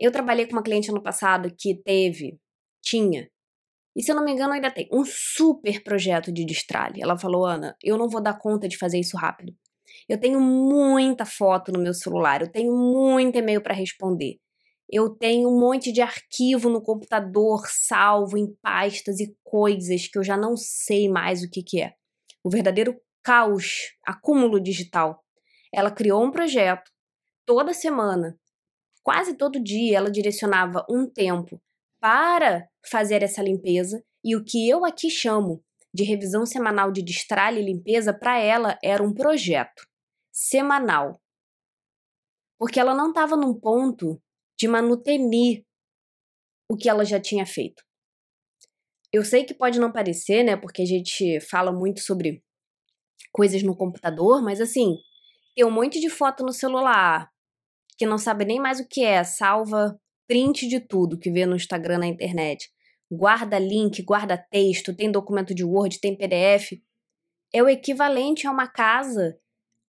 Eu 0.00 0.10
trabalhei 0.10 0.46
com 0.46 0.52
uma 0.52 0.62
cliente 0.62 0.90
ano 0.90 1.02
passado 1.02 1.54
que 1.56 1.74
teve, 1.82 2.38
tinha, 2.82 3.30
e 3.94 4.02
se 4.02 4.10
eu 4.10 4.16
não 4.16 4.24
me 4.24 4.32
engano 4.32 4.52
ainda 4.52 4.70
tem, 4.70 4.88
um 4.92 5.04
super 5.04 5.82
projeto 5.82 6.32
de 6.32 6.44
destralhe. 6.44 7.02
Ela 7.02 7.18
falou, 7.18 7.44
Ana, 7.44 7.76
eu 7.82 7.98
não 7.98 8.08
vou 8.08 8.22
dar 8.22 8.38
conta 8.38 8.68
de 8.68 8.78
fazer 8.78 8.98
isso 8.98 9.16
rápido. 9.16 9.52
Eu 10.08 10.18
tenho 10.18 10.40
muita 10.40 11.26
foto 11.26 11.72
no 11.72 11.80
meu 11.80 11.92
celular, 11.92 12.40
eu 12.40 12.50
tenho 12.50 12.72
muito 12.72 13.36
e-mail 13.36 13.60
para 13.60 13.74
responder. 13.74 14.38
Eu 14.88 15.10
tenho 15.10 15.48
um 15.48 15.60
monte 15.60 15.92
de 15.92 16.00
arquivo 16.00 16.68
no 16.68 16.82
computador 16.82 17.62
salvo 17.68 18.36
em 18.36 18.52
pastas 18.60 19.20
e 19.20 19.36
coisas 19.44 20.08
que 20.08 20.18
eu 20.18 20.24
já 20.24 20.36
não 20.36 20.56
sei 20.56 21.08
mais 21.08 21.42
o 21.42 21.50
que, 21.50 21.62
que 21.62 21.80
é. 21.80 21.92
O 22.42 22.50
verdadeiro 22.50 22.96
caos, 23.22 23.92
acúmulo 24.04 24.60
digital. 24.60 25.22
Ela 25.72 25.90
criou 25.90 26.24
um 26.24 26.30
projeto 26.30 26.90
toda 27.46 27.72
semana, 27.72 28.36
quase 29.02 29.36
todo 29.36 29.62
dia, 29.62 29.98
ela 29.98 30.10
direcionava 30.10 30.84
um 30.88 31.08
tempo 31.08 31.60
para 32.00 32.68
fazer 32.84 33.22
essa 33.22 33.42
limpeza 33.42 34.02
e 34.24 34.36
o 34.36 34.44
que 34.44 34.68
eu 34.68 34.84
aqui 34.84 35.10
chamo 35.10 35.62
de 35.92 36.04
revisão 36.04 36.46
semanal 36.46 36.92
de 36.92 37.02
destralhe 37.02 37.60
e 37.60 37.64
limpeza 37.64 38.12
para 38.12 38.38
ela 38.38 38.78
era 38.82 39.02
um 39.02 39.12
projeto 39.12 39.86
semanal. 40.32 41.20
Porque 42.58 42.78
ela 42.78 42.94
não 42.94 43.08
estava 43.08 43.36
num 43.36 43.58
ponto 43.58 44.20
de 44.58 44.68
manutenir 44.68 45.64
o 46.70 46.76
que 46.76 46.88
ela 46.88 47.04
já 47.04 47.20
tinha 47.20 47.44
feito. 47.44 47.82
Eu 49.12 49.24
sei 49.24 49.44
que 49.44 49.54
pode 49.54 49.80
não 49.80 49.90
parecer, 49.90 50.44
né? 50.44 50.56
Porque 50.56 50.82
a 50.82 50.86
gente 50.86 51.40
fala 51.40 51.72
muito 51.72 52.00
sobre 52.00 52.44
coisas 53.32 53.62
no 53.62 53.76
computador, 53.76 54.42
mas 54.42 54.60
assim, 54.60 54.96
tem 55.56 55.64
um 55.64 55.70
monte 55.70 56.00
de 56.00 56.08
foto 56.08 56.44
no 56.44 56.52
celular 56.52 57.29
que 58.00 58.06
não 58.06 58.16
sabe 58.16 58.46
nem 58.46 58.58
mais 58.58 58.80
o 58.80 58.88
que 58.88 59.04
é, 59.04 59.22
salva 59.22 60.00
print 60.26 60.66
de 60.66 60.80
tudo 60.80 61.18
que 61.18 61.30
vê 61.30 61.44
no 61.44 61.54
Instagram, 61.54 61.98
na 61.98 62.06
internet. 62.06 62.72
Guarda 63.12 63.58
link, 63.58 64.00
guarda 64.02 64.38
texto, 64.38 64.96
tem 64.96 65.12
documento 65.12 65.54
de 65.54 65.62
Word, 65.62 66.00
tem 66.00 66.16
PDF. 66.16 66.80
É 67.52 67.62
o 67.62 67.68
equivalente 67.68 68.46
a 68.46 68.50
uma 68.50 68.66
casa 68.66 69.38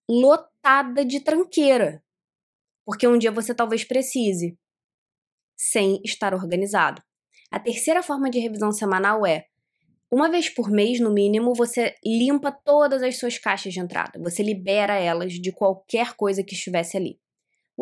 lotada 0.10 1.06
de 1.06 1.22
tranqueira. 1.22 2.04
Porque 2.86 3.08
um 3.08 3.18
dia 3.18 3.32
você 3.32 3.56
talvez 3.56 3.86
precise, 3.86 4.60
sem 5.56 6.02
estar 6.04 6.34
organizado. 6.34 7.02
A 7.50 7.62
terceira 7.62 8.04
forma 8.04 8.30
de 8.30 8.40
revisão 8.40 8.74
semanal 8.74 9.26
é 9.26 9.46
uma 10.12 10.30
vez 10.30 10.50
por 10.50 10.70
mês, 10.70 11.00
no 11.00 11.14
mínimo, 11.14 11.54
você 11.56 11.96
limpa 12.06 12.52
todas 12.52 13.02
as 13.04 13.18
suas 13.18 13.38
caixas 13.38 13.72
de 13.72 13.80
entrada. 13.80 14.20
Você 14.20 14.44
libera 14.44 15.00
elas 15.00 15.32
de 15.32 15.54
qualquer 15.54 16.14
coisa 16.16 16.44
que 16.44 16.54
estivesse 16.54 16.98
ali. 16.98 17.21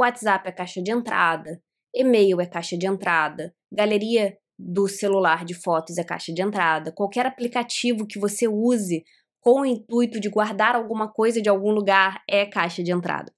WhatsApp 0.01 0.47
é 0.47 0.51
caixa 0.51 0.81
de 0.81 0.91
entrada, 0.91 1.61
e-mail 1.93 2.39
é 2.39 2.45
caixa 2.45 2.77
de 2.77 2.87
entrada, 2.87 3.53
galeria 3.71 4.37
do 4.57 4.87
celular 4.87 5.45
de 5.45 5.53
fotos 5.53 5.97
é 5.97 6.03
caixa 6.03 6.33
de 6.33 6.41
entrada, 6.41 6.91
qualquer 6.91 7.25
aplicativo 7.25 8.05
que 8.05 8.19
você 8.19 8.47
use 8.47 9.03
com 9.39 9.61
o 9.61 9.65
intuito 9.65 10.19
de 10.19 10.29
guardar 10.29 10.75
alguma 10.75 11.11
coisa 11.11 11.41
de 11.41 11.49
algum 11.49 11.71
lugar 11.71 12.21
é 12.29 12.45
caixa 12.45 12.83
de 12.83 12.91
entrada. 12.91 13.33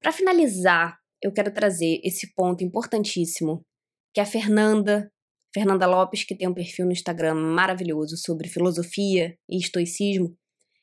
Para 0.00 0.12
finalizar, 0.12 0.98
eu 1.22 1.32
quero 1.32 1.52
trazer 1.52 2.00
esse 2.02 2.34
ponto 2.34 2.64
importantíssimo 2.64 3.64
que 4.12 4.20
a 4.20 4.26
Fernanda, 4.26 5.10
Fernanda 5.52 5.86
Lopes, 5.86 6.24
que 6.24 6.34
tem 6.34 6.48
um 6.48 6.54
perfil 6.54 6.86
no 6.86 6.92
Instagram 6.92 7.34
maravilhoso 7.34 8.16
sobre 8.16 8.48
filosofia 8.48 9.36
e 9.48 9.58
estoicismo, 9.58 10.36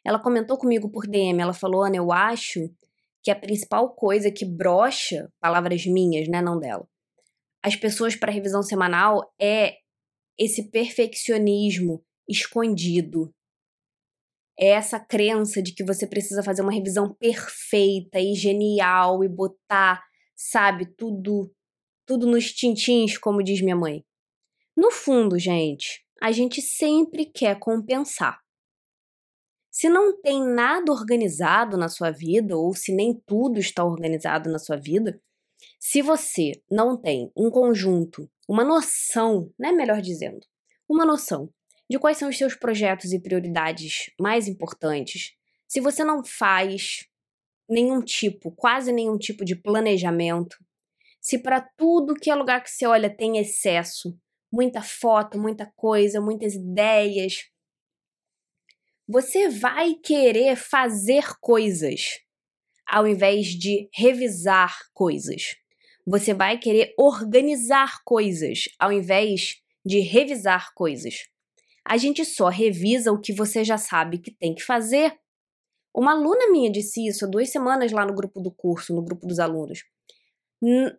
ela 0.04 0.20
comentou 0.20 0.58
comigo 0.58 0.89
por 0.89 1.08
DM, 1.08 1.41
ela 1.41 1.54
falou, 1.54 1.84
Ana, 1.84 1.98
eu 1.98 2.12
acho 2.12 2.70
que 3.23 3.32
a 3.32 3.36
principal 3.36 3.93
coisa 3.95 4.32
que 4.32 4.45
brocha, 4.45 5.30
palavras 5.39 5.86
minhas, 5.86 6.27
né, 6.27 6.41
não 6.41 6.60
dela, 6.60 6.88
as 7.63 7.75
pessoas 7.75 8.15
para 8.15 8.32
revisão 8.32 8.62
semanal 8.62 9.34
é 9.39 9.75
esse 10.38 10.69
perfeccionismo 10.69 12.03
escondido. 12.30 13.34
É 14.60 14.69
essa 14.69 14.99
crença 14.99 15.62
de 15.62 15.73
que 15.73 15.84
você 15.84 16.08
precisa 16.08 16.41
fazer 16.41 16.62
uma 16.62 16.71
revisão 16.71 17.13
perfeita 17.13 18.19
e 18.19 18.34
genial 18.34 19.23
e 19.23 19.27
botar, 19.27 20.03
sabe, 20.36 20.86
tudo 20.95 21.51
tudo 22.08 22.25
nos 22.25 22.53
tintins, 22.53 23.17
como 23.17 23.43
diz 23.43 23.62
minha 23.62 23.75
mãe. 23.75 24.03
No 24.75 24.89
fundo, 24.89 25.38
gente, 25.38 26.06
a 26.21 26.32
gente 26.32 26.62
sempre 26.62 27.25
quer 27.25 27.60
compensar. 27.60 28.39
Se 29.79 29.89
não 29.89 30.19
tem 30.19 30.43
nada 30.43 30.91
organizado 30.91 31.77
na 31.77 31.87
sua 31.87 32.09
vida, 32.09 32.57
ou 32.57 32.73
se 32.73 32.91
nem 32.91 33.13
tudo 33.27 33.59
está 33.59 33.85
organizado 33.85 34.49
na 34.49 34.57
sua 34.57 34.75
vida, 34.75 35.21
se 35.79 36.01
você 36.01 36.53
não 36.67 36.99
tem 36.99 37.31
um 37.37 37.51
conjunto, 37.51 38.27
uma 38.49 38.63
noção, 38.63 39.53
né, 39.55 39.71
melhor 39.71 40.01
dizendo, 40.01 40.39
uma 40.89 41.05
noção 41.05 41.53
de 41.87 41.99
quais 41.99 42.17
são 42.17 42.27
os 42.27 42.35
seus 42.39 42.55
projetos 42.55 43.13
e 43.13 43.21
prioridades 43.21 44.11
mais 44.19 44.47
importantes, 44.47 45.35
se 45.67 45.79
você 45.79 46.03
não 46.03 46.25
faz 46.25 47.05
nenhum 47.69 48.01
tipo, 48.01 48.51
quase 48.53 48.91
nenhum 48.91 49.15
tipo 49.15 49.45
de 49.45 49.55
planejamento, 49.55 50.57
se 51.21 51.37
para 51.37 51.61
tudo 51.77 52.15
que 52.15 52.31
é 52.31 52.35
lugar 52.35 52.63
que 52.63 52.71
você 52.71 52.87
olha 52.87 53.15
tem 53.15 53.37
excesso, 53.37 54.17
muita 54.51 54.81
foto, 54.81 55.39
muita 55.39 55.71
coisa, 55.75 56.19
muitas 56.19 56.55
ideias, 56.55 57.43
você 59.08 59.48
vai 59.48 59.93
querer 59.93 60.58
fazer 60.58 61.38
coisas 61.39 62.20
ao 62.86 63.08
invés 63.08 63.48
de 63.48 63.89
revisar 63.93 64.78
coisas. 64.93 65.56
Você 66.06 66.34
vai 66.34 66.58
querer 66.58 66.93
organizar 66.98 68.02
coisas 68.04 68.65
ao 68.78 68.91
invés 68.91 69.62
de 69.86 70.00
revisar 70.00 70.74
coisas. 70.74 71.28
A 71.86 71.96
gente 71.96 72.26
só 72.26 72.50
revisa 72.50 73.12
o 73.12 73.20
que 73.20 73.34
você 73.34 73.63
já 73.63 73.78
sabe 73.78 74.20
que 74.20 74.32
tem 74.32 74.54
que 74.54 74.63
fazer. 74.63 75.17
Uma 75.96 76.12
aluna 76.12 76.52
minha 76.52 76.72
disse 76.72 77.06
isso 77.08 77.26
há 77.26 77.30
duas 77.30 77.50
semanas 77.50 77.93
lá 77.93 78.06
no 78.06 78.13
grupo 78.13 78.41
do 78.41 78.52
curso, 78.52 78.93
no 78.93 79.04
grupo 79.04 79.26
dos 79.26 79.39
alunos. 79.39 79.86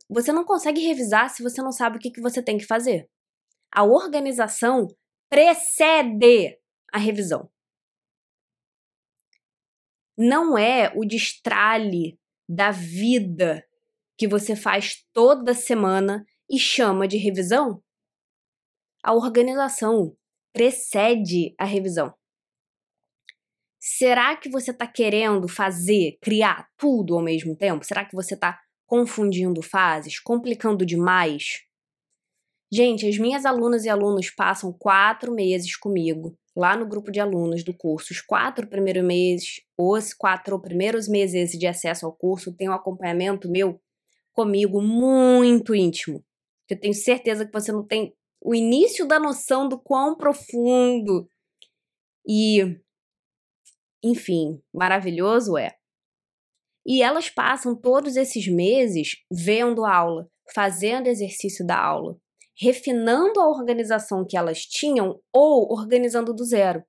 Você 0.09 0.33
não 0.33 0.45
consegue 0.45 0.81
revisar 0.81 1.29
se 1.29 1.43
você 1.43 1.61
não 1.61 1.73
sabe 1.73 1.99
o 1.99 2.01
que, 2.01 2.11
que 2.11 2.23
você 2.23 2.43
tem 2.43 2.57
que 2.57 2.65
fazer. 2.65 3.09
A 3.71 3.85
organização 3.85 4.89
precede 5.29 6.59
a 6.91 6.99
revisão. 6.99 7.51
Não 10.19 10.59
é 10.59 10.93
o 10.97 11.05
destralhe 11.05 12.19
da 12.49 12.73
vida 12.73 13.65
que 14.17 14.27
você 14.27 14.57
faz 14.57 15.07
toda 15.13 15.55
semana 15.55 16.27
e 16.51 16.59
chama 16.59 17.07
de 17.07 17.17
revisão. 17.17 17.81
A 19.01 19.15
organização 19.15 20.17
precede 20.53 21.55
a 21.57 21.65
revisão. 21.65 22.13
Será 23.79 24.37
que 24.37 24.51
você 24.51 24.73
está 24.73 24.89
querendo 24.89 25.47
fazer, 25.47 26.19
criar 26.21 26.69
tudo 26.77 27.15
ao 27.15 27.23
mesmo 27.23 27.57
tempo? 27.57 27.85
Será 27.85 28.05
que 28.05 28.17
você 28.17 28.35
está 28.35 28.59
confundindo 28.87 29.63
fases, 29.63 30.19
complicando 30.19 30.85
demais? 30.85 31.63
Gente, 32.73 33.09
as 33.09 33.19
minhas 33.19 33.47
alunas 33.47 33.85
e 33.85 33.89
alunos 33.89 34.31
passam 34.31 34.73
quatro 34.73 35.33
meses 35.33 35.77
comigo, 35.77 36.37
lá 36.59 36.77
no 36.77 36.89
grupo 36.89 37.13
de 37.13 37.21
alunos 37.21 37.63
do 37.63 37.73
curso. 37.73 38.13
Os 38.13 38.21
quatro 38.21 38.67
primeiros 38.67 39.05
meses, 39.05 39.61
os 39.79 40.13
quatro 40.13 40.61
primeiros 40.61 41.07
meses 41.07 41.53
de 41.53 41.69
acesso 41.69 42.05
ao 42.05 42.13
curso, 42.13 42.53
tem 42.53 42.69
um 42.69 42.73
acompanhamento 42.73 43.49
meu 43.49 43.81
comigo 44.33 44.83
muito 44.83 45.73
íntimo. 45.73 46.25
Eu 46.69 46.79
tenho 46.79 46.95
certeza 46.95 47.47
que 47.47 47.53
você 47.53 47.71
não 47.71 47.87
tem 47.87 48.13
o 48.43 48.57
início 48.57 49.07
da 49.07 49.21
noção 49.21 49.69
do 49.69 49.79
quão 49.79 50.17
profundo 50.17 51.31
e, 52.27 52.77
enfim, 54.03 54.61
maravilhoso 54.75 55.57
é. 55.57 55.77
E 56.85 57.03
elas 57.03 57.31
passam 57.31 57.77
todos 57.77 58.17
esses 58.17 58.49
meses 58.49 59.13
vendo 59.31 59.85
a 59.85 59.95
aula, 59.95 60.29
fazendo 60.53 61.07
exercício 61.07 61.65
da 61.65 61.79
aula, 61.79 62.19
refinando 62.59 63.41
a 63.41 63.49
organização 63.49 64.27
que 64.27 64.37
elas 64.37 64.63
tinham 64.63 65.21
ou 65.33 65.73
organizando 65.73 66.35
do 66.35 66.45
zero. 66.45 66.83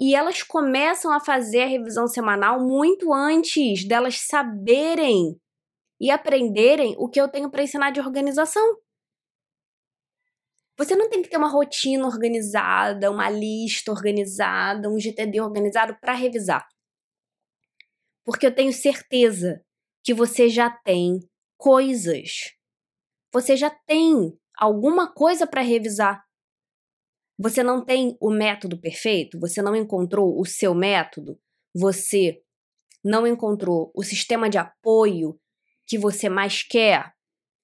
E 0.00 0.14
elas 0.14 0.42
começam 0.42 1.12
a 1.12 1.20
fazer 1.20 1.62
a 1.62 1.68
revisão 1.68 2.08
semanal 2.08 2.60
muito 2.60 3.12
antes 3.12 3.86
delas 3.86 4.18
saberem 4.20 5.38
e 6.00 6.10
aprenderem 6.10 6.96
o 6.98 7.08
que 7.08 7.20
eu 7.20 7.28
tenho 7.28 7.50
para 7.50 7.62
ensinar 7.62 7.90
de 7.90 8.00
organização. 8.00 8.78
Você 10.76 10.96
não 10.96 11.08
tem 11.08 11.22
que 11.22 11.28
ter 11.28 11.36
uma 11.36 11.48
rotina 11.48 12.04
organizada, 12.04 13.10
uma 13.10 13.30
lista 13.30 13.92
organizada, 13.92 14.90
um 14.90 14.98
GTD 14.98 15.40
organizado 15.40 15.96
para 16.00 16.14
revisar. 16.14 16.66
Porque 18.24 18.46
eu 18.46 18.54
tenho 18.54 18.72
certeza 18.72 19.64
que 20.02 20.12
você 20.12 20.48
já 20.48 20.68
tem 20.68 21.20
coisas. 21.56 22.56
Você 23.32 23.56
já 23.56 23.70
tem 23.70 24.36
alguma 24.56 25.12
coisa 25.12 25.46
para 25.46 25.60
revisar. 25.60 26.24
Você 27.38 27.62
não 27.62 27.84
tem 27.84 28.16
o 28.20 28.30
método 28.30 28.80
perfeito, 28.80 29.38
você 29.40 29.60
não 29.60 29.74
encontrou 29.74 30.40
o 30.40 30.44
seu 30.44 30.74
método, 30.74 31.38
você 31.74 32.40
não 33.04 33.26
encontrou 33.26 33.90
o 33.94 34.02
sistema 34.02 34.48
de 34.48 34.56
apoio 34.56 35.38
que 35.86 35.98
você 35.98 36.28
mais 36.28 36.62
quer. 36.62 37.12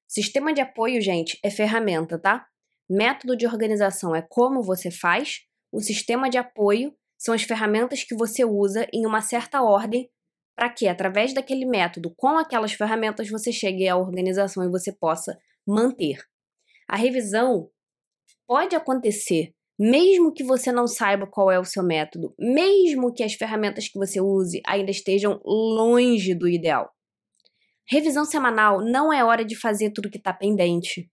Sistema 0.08 0.52
de 0.52 0.60
apoio, 0.60 1.00
gente, 1.00 1.38
é 1.42 1.50
ferramenta, 1.50 2.18
tá? 2.18 2.46
Método 2.88 3.36
de 3.36 3.46
organização 3.46 4.14
é 4.14 4.20
como 4.20 4.62
você 4.62 4.90
faz, 4.90 5.42
o 5.72 5.80
sistema 5.80 6.28
de 6.28 6.36
apoio 6.36 6.92
são 7.16 7.32
as 7.32 7.42
ferramentas 7.42 8.02
que 8.02 8.14
você 8.14 8.44
usa 8.44 8.88
em 8.92 9.06
uma 9.06 9.20
certa 9.20 9.62
ordem 9.62 10.10
para 10.56 10.68
que, 10.68 10.88
através 10.88 11.32
daquele 11.32 11.64
método, 11.64 12.12
com 12.16 12.36
aquelas 12.36 12.72
ferramentas, 12.72 13.30
você 13.30 13.52
chegue 13.52 13.88
à 13.88 13.96
organização 13.96 14.64
e 14.64 14.70
você 14.70 14.92
possa 14.92 15.38
manter. 15.66 16.18
A 16.90 16.96
revisão 16.96 17.70
pode 18.46 18.74
acontecer 18.74 19.54
mesmo 19.82 20.30
que 20.30 20.44
você 20.44 20.70
não 20.70 20.86
saiba 20.86 21.26
qual 21.26 21.50
é 21.50 21.58
o 21.58 21.64
seu 21.64 21.82
método, 21.82 22.34
mesmo 22.38 23.14
que 23.14 23.22
as 23.22 23.32
ferramentas 23.32 23.88
que 23.88 23.98
você 23.98 24.20
use 24.20 24.60
ainda 24.66 24.90
estejam 24.90 25.40
longe 25.42 26.34
do 26.34 26.46
ideal. 26.46 26.92
Revisão 27.88 28.26
semanal 28.26 28.84
não 28.84 29.10
é 29.10 29.24
hora 29.24 29.42
de 29.42 29.56
fazer 29.56 29.90
tudo 29.90 30.10
que 30.10 30.18
está 30.18 30.34
pendente. 30.34 31.10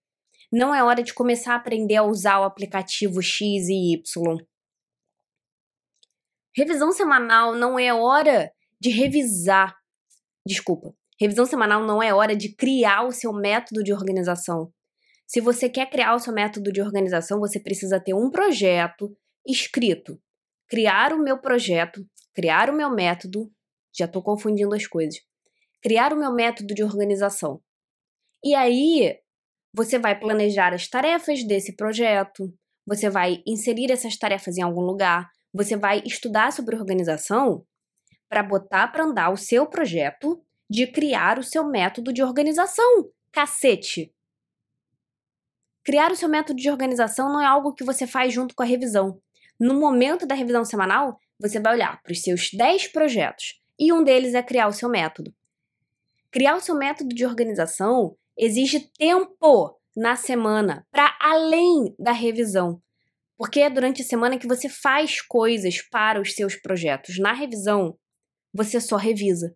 Não 0.52 0.76
é 0.76 0.84
hora 0.84 1.02
de 1.02 1.14
começar 1.14 1.54
a 1.54 1.56
aprender 1.56 1.96
a 1.96 2.04
usar 2.04 2.42
o 2.42 2.44
aplicativo 2.44 3.22
X 3.22 3.70
e 3.70 3.94
Y. 3.94 4.38
Revisão 6.54 6.92
semanal 6.92 7.56
não 7.56 7.80
é 7.80 7.94
hora 7.94 8.52
de 8.82 8.90
revisar. 8.90 9.78
Desculpa. 10.46 10.94
Revisão 11.18 11.46
semanal 11.46 11.86
não 11.86 12.04
é 12.04 12.14
hora 12.14 12.36
de 12.36 12.54
criar 12.54 13.08
o 13.08 13.14
seu 13.14 13.32
método 13.32 13.82
de 13.82 13.94
organização. 13.94 14.74
Se 15.28 15.42
você 15.42 15.70
quer 15.70 15.90
criar 15.90 16.16
o 16.16 16.20
seu 16.20 16.34
método 16.34 16.72
de 16.72 16.82
organização, 16.82 17.40
você 17.40 17.60
precisa 17.60 18.00
ter 18.00 18.14
um 18.14 18.32
projeto 18.32 19.14
escrito. 19.46 20.18
Criar 20.70 21.12
o 21.12 21.22
meu 21.22 21.38
projeto, 21.40 22.02
criar 22.34 22.70
o 22.70 22.76
meu 22.76 22.90
método. 22.90 23.52
Já 23.94 24.06
estou 24.06 24.24
confundindo 24.24 24.74
as 24.74 24.88
coisas. 24.88 25.20
Criar 25.82 26.14
o 26.14 26.18
meu 26.18 26.34
método 26.34 26.74
de 26.74 26.82
organização. 26.82 27.62
E 28.44 28.56
aí, 28.56 29.18
você 29.74 30.00
vai 30.00 30.18
planejar 30.18 30.74
as 30.74 30.88
tarefas 30.88 31.44
desse 31.46 31.76
projeto, 31.76 32.52
você 32.86 33.10
vai 33.10 33.44
inserir 33.46 33.92
essas 33.92 34.18
tarefas 34.18 34.58
em 34.58 34.62
algum 34.62 34.82
lugar, 34.82 35.30
você 35.54 35.76
vai 35.76 36.02
estudar 36.06 36.54
sobre 36.54 36.76
organização 36.76 37.66
para 38.30 38.44
botar 38.44 38.88
para 38.88 39.04
andar 39.04 39.30
o 39.30 39.38
seu 39.38 39.66
projeto 39.66 40.42
de 40.70 40.88
criar 40.88 41.38
o 41.38 41.44
seu 41.44 41.68
método 41.68 42.14
de 42.14 42.24
organização. 42.24 43.10
Cacete! 43.32 44.14
Criar 45.88 46.12
o 46.12 46.18
seu 46.18 46.28
método 46.28 46.60
de 46.60 46.70
organização 46.70 47.32
não 47.32 47.42
é 47.42 47.46
algo 47.46 47.74
que 47.74 47.86
você 47.86 48.06
faz 48.06 48.34
junto 48.34 48.54
com 48.54 48.62
a 48.62 48.66
revisão. 48.66 49.22
No 49.58 49.74
momento 49.74 50.28
da 50.28 50.36
revisão 50.36 50.66
semanal, 50.66 51.18
você 51.40 51.62
vai 51.62 51.76
olhar 51.76 52.04
para 52.04 52.12
os 52.12 52.22
seus 52.22 52.50
10 52.52 52.90
projetos 52.90 53.62
e 53.80 53.94
um 53.94 54.04
deles 54.04 54.34
é 54.34 54.44
criar 54.44 54.68
o 54.68 54.74
seu 54.74 54.90
método. 54.90 55.34
Criar 56.30 56.58
o 56.58 56.60
seu 56.60 56.76
método 56.76 57.16
de 57.16 57.26
organização 57.26 58.18
exige 58.38 58.92
tempo 58.98 59.80
na 59.96 60.18
semana, 60.18 60.86
para 60.92 61.18
além 61.22 61.96
da 61.98 62.12
revisão. 62.12 62.82
Porque 63.38 63.62
é 63.62 63.70
durante 63.70 64.02
a 64.02 64.06
semana 64.06 64.38
que 64.38 64.46
você 64.46 64.68
faz 64.68 65.22
coisas 65.22 65.82
para 65.82 66.20
os 66.20 66.36
seus 66.36 66.58
projetos. 66.58 67.18
Na 67.18 67.32
revisão, 67.32 67.98
você 68.54 68.82
só 68.82 68.98
revisa. 68.98 69.56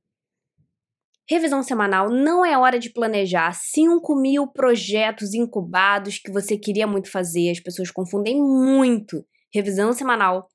Revisão 1.30 1.64
semanal 1.64 2.10
não 2.10 2.46
é 2.46 2.58
hora 2.58 2.78
de 2.78 2.90
planejar 2.90 3.54
5 3.54 4.16
mil 4.20 4.48
projetos 4.48 5.34
incubados 5.34 6.18
que 6.18 6.32
você 6.32 6.58
queria 6.58 6.86
muito 6.86 7.10
fazer. 7.10 7.52
As 7.52 7.60
pessoas 7.60 7.92
confundem 7.92 8.42
muito 8.42 9.26
revisão 9.54 9.94
semanal 9.94 10.48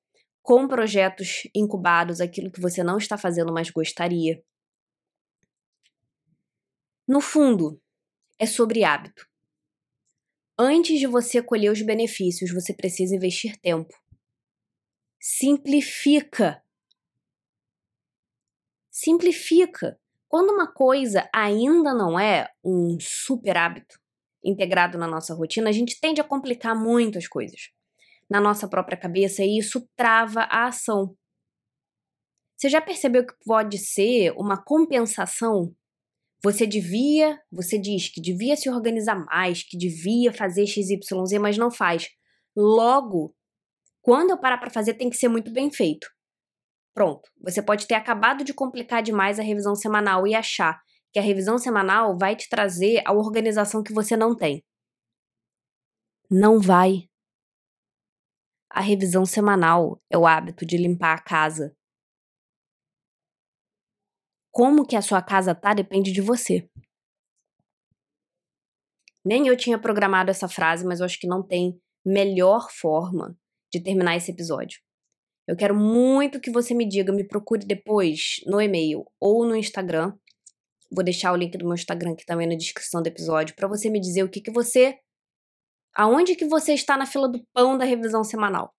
com 0.43 0.69
projetos 0.69 1.43
incubados, 1.55 2.21
aquilo 2.21 2.51
que 2.51 2.61
você 2.61 2.83
não 2.83 2.99
está 2.99 3.19
fazendo, 3.19 3.53
mas 3.53 3.71
gostaria. 3.71 4.43
No 7.07 7.21
fundo, 7.21 7.81
é 8.39 8.47
sobre 8.47 8.85
hábito. 8.85 9.27
Antes 10.59 10.99
de 10.99 11.07
você 11.07 11.43
colher 11.43 11.71
os 11.71 11.83
benefícios, 11.83 12.53
você 12.53 12.73
precisa 12.75 13.15
investir 13.15 13.59
tempo. 13.61 13.95
Simplifica. 15.21 16.63
Simplifica. 18.91 19.99
Quando 20.29 20.51
uma 20.51 20.67
coisa 20.71 21.29
ainda 21.35 21.95
não 21.95 22.19
é 22.19 22.49
um 22.65 22.99
super 23.01 23.57
hábito 23.57 23.99
integrado 24.45 24.99
na 24.99 25.07
nossa 25.07 25.35
rotina, 25.35 25.71
a 25.71 25.73
gente 25.73 26.01
tende 26.01 26.21
a 26.21 26.25
complicar 26.25 26.75
muito 26.75 27.19
as 27.19 27.27
coisas 27.27 27.71
na 28.29 28.41
nossa 28.41 28.69
própria 28.69 28.99
cabeça 28.99 29.43
e 29.43 29.59
isso 29.59 29.89
trava 29.97 30.43
a 30.43 30.67
ação. 30.67 31.17
Você 32.57 32.69
já 32.69 32.81
percebeu 32.81 33.27
que 33.27 33.35
pode 33.45 33.79
ser 33.79 34.33
uma 34.37 34.57
compensação 34.62 35.75
você 36.43 36.67
devia, 36.67 37.41
você 37.51 37.79
diz 37.79 38.09
que 38.09 38.21
devia 38.21 38.57
se 38.57 38.71
organizar 38.71 39.17
mais, 39.17 39.62
que 39.62 39.77
devia 39.77 40.33
fazer 40.33 40.67
XYZ, 40.67 41.41
mas 41.41 41.59
não 41.59 41.71
faz. 41.71 42.09
Logo, 42.55 43.35
quando 44.01 44.31
eu 44.31 44.39
parar 44.39 44.59
para 44.59 44.71
fazer, 44.71 44.95
tem 44.95 45.11
que 45.11 45.17
ser 45.17 45.29
muito 45.29 45.53
bem 45.53 45.73
feito. 45.73 46.07
Pronto. 46.97 47.31
Você 47.43 47.63
pode 47.63 47.87
ter 47.87 47.95
acabado 47.95 48.43
de 48.43 48.55
complicar 48.55 49.03
demais 49.03 49.39
a 49.39 49.43
revisão 49.43 49.75
semanal 49.75 50.27
e 50.27 50.35
achar 50.35 50.81
que 51.13 51.19
a 51.19 51.23
revisão 51.23 51.59
semanal 51.59 52.17
vai 52.17 52.35
te 52.35 52.49
trazer 52.49 53.03
a 53.05 53.13
organização 53.13 53.83
que 53.83 53.93
você 53.93 54.17
não 54.17 54.35
tem. 54.35 54.65
Não 56.31 56.59
vai. 56.59 57.07
A 58.71 58.81
revisão 58.81 59.27
semanal 59.27 60.01
é 60.11 60.17
o 60.17 60.27
hábito 60.27 60.65
de 60.65 60.79
limpar 60.79 61.13
a 61.13 61.23
casa, 61.23 61.77
como 64.51 64.87
que 64.87 64.97
a 64.97 65.03
sua 65.03 65.21
casa 65.21 65.55
tá 65.55 65.75
depende 65.75 66.11
de 66.13 66.23
você. 66.23 66.67
Nem 69.23 69.47
eu 69.47 69.55
tinha 69.55 69.79
programado 69.79 70.31
essa 70.31 70.49
frase, 70.49 70.83
mas 70.87 71.01
eu 71.01 71.05
acho 71.05 71.21
que 71.21 71.27
não 71.27 71.47
tem 71.47 71.79
melhor 72.03 72.71
forma 72.71 73.37
de 73.71 73.83
terminar 73.83 74.17
esse 74.17 74.31
episódio. 74.31 74.86
Eu 75.47 75.57
quero 75.57 75.75
muito 75.77 76.41
que 76.41 76.51
você 76.51 76.75
me 76.75 76.89
diga, 76.89 77.13
me 77.13 77.27
procure 77.27 77.65
depois 77.65 78.41
no 78.47 78.61
e-mail 78.61 79.05
ou 79.21 79.47
no 79.47 79.55
Instagram. 79.55 80.13
Vou 80.91 81.05
deixar 81.05 81.33
o 81.33 81.37
link 81.37 81.57
do 81.57 81.65
meu 81.65 81.75
Instagram 81.75 82.13
aqui 82.13 82.25
também 82.27 82.49
na 82.49 82.57
descrição 82.57 83.03
do 83.03 83.07
episódio 83.07 83.55
para 83.55 83.69
você 83.69 83.89
me 83.89 84.01
dizer 84.01 84.23
o 84.25 84.29
que 84.29 84.41
que 84.41 84.51
você 84.51 84.99
aonde 85.97 86.37
que 86.37 86.45
você 86.45 86.75
está 86.75 86.97
na 86.97 87.07
fila 87.07 87.27
do 87.27 87.43
pão 87.55 87.79
da 87.79 87.85
revisão 87.85 88.23
semanal. 88.23 88.75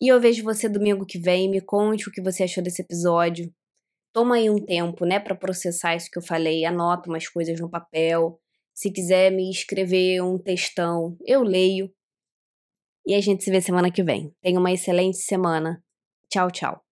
E 0.00 0.08
eu 0.08 0.20
vejo 0.20 0.44
você 0.44 0.68
domingo 0.68 1.06
que 1.06 1.18
vem, 1.18 1.48
me 1.48 1.60
conte 1.60 2.08
o 2.08 2.12
que 2.12 2.22
você 2.22 2.44
achou 2.44 2.62
desse 2.62 2.82
episódio. 2.82 3.52
Toma 4.12 4.36
aí 4.36 4.50
um 4.50 4.62
tempo, 4.64 5.06
né, 5.06 5.18
para 5.18 5.34
processar 5.34 5.94
isso 5.94 6.10
que 6.10 6.18
eu 6.18 6.22
falei, 6.22 6.64
anota 6.64 7.08
umas 7.08 7.28
coisas 7.28 7.58
no 7.58 7.70
papel. 7.70 8.38
Se 8.74 8.90
quiser 8.90 9.30
me 9.30 9.50
escrever 9.50 10.22
um 10.22 10.38
textão, 10.38 11.16
eu 11.24 11.42
leio. 11.42 11.90
E 13.06 13.14
a 13.14 13.20
gente 13.20 13.44
se 13.44 13.50
vê 13.50 13.60
semana 13.60 13.90
que 13.90 14.02
vem. 14.02 14.32
Tenha 14.42 14.58
uma 14.58 14.72
excelente 14.72 15.18
semana. 15.18 15.82
Tchau, 16.28 16.50
tchau. 16.50 16.89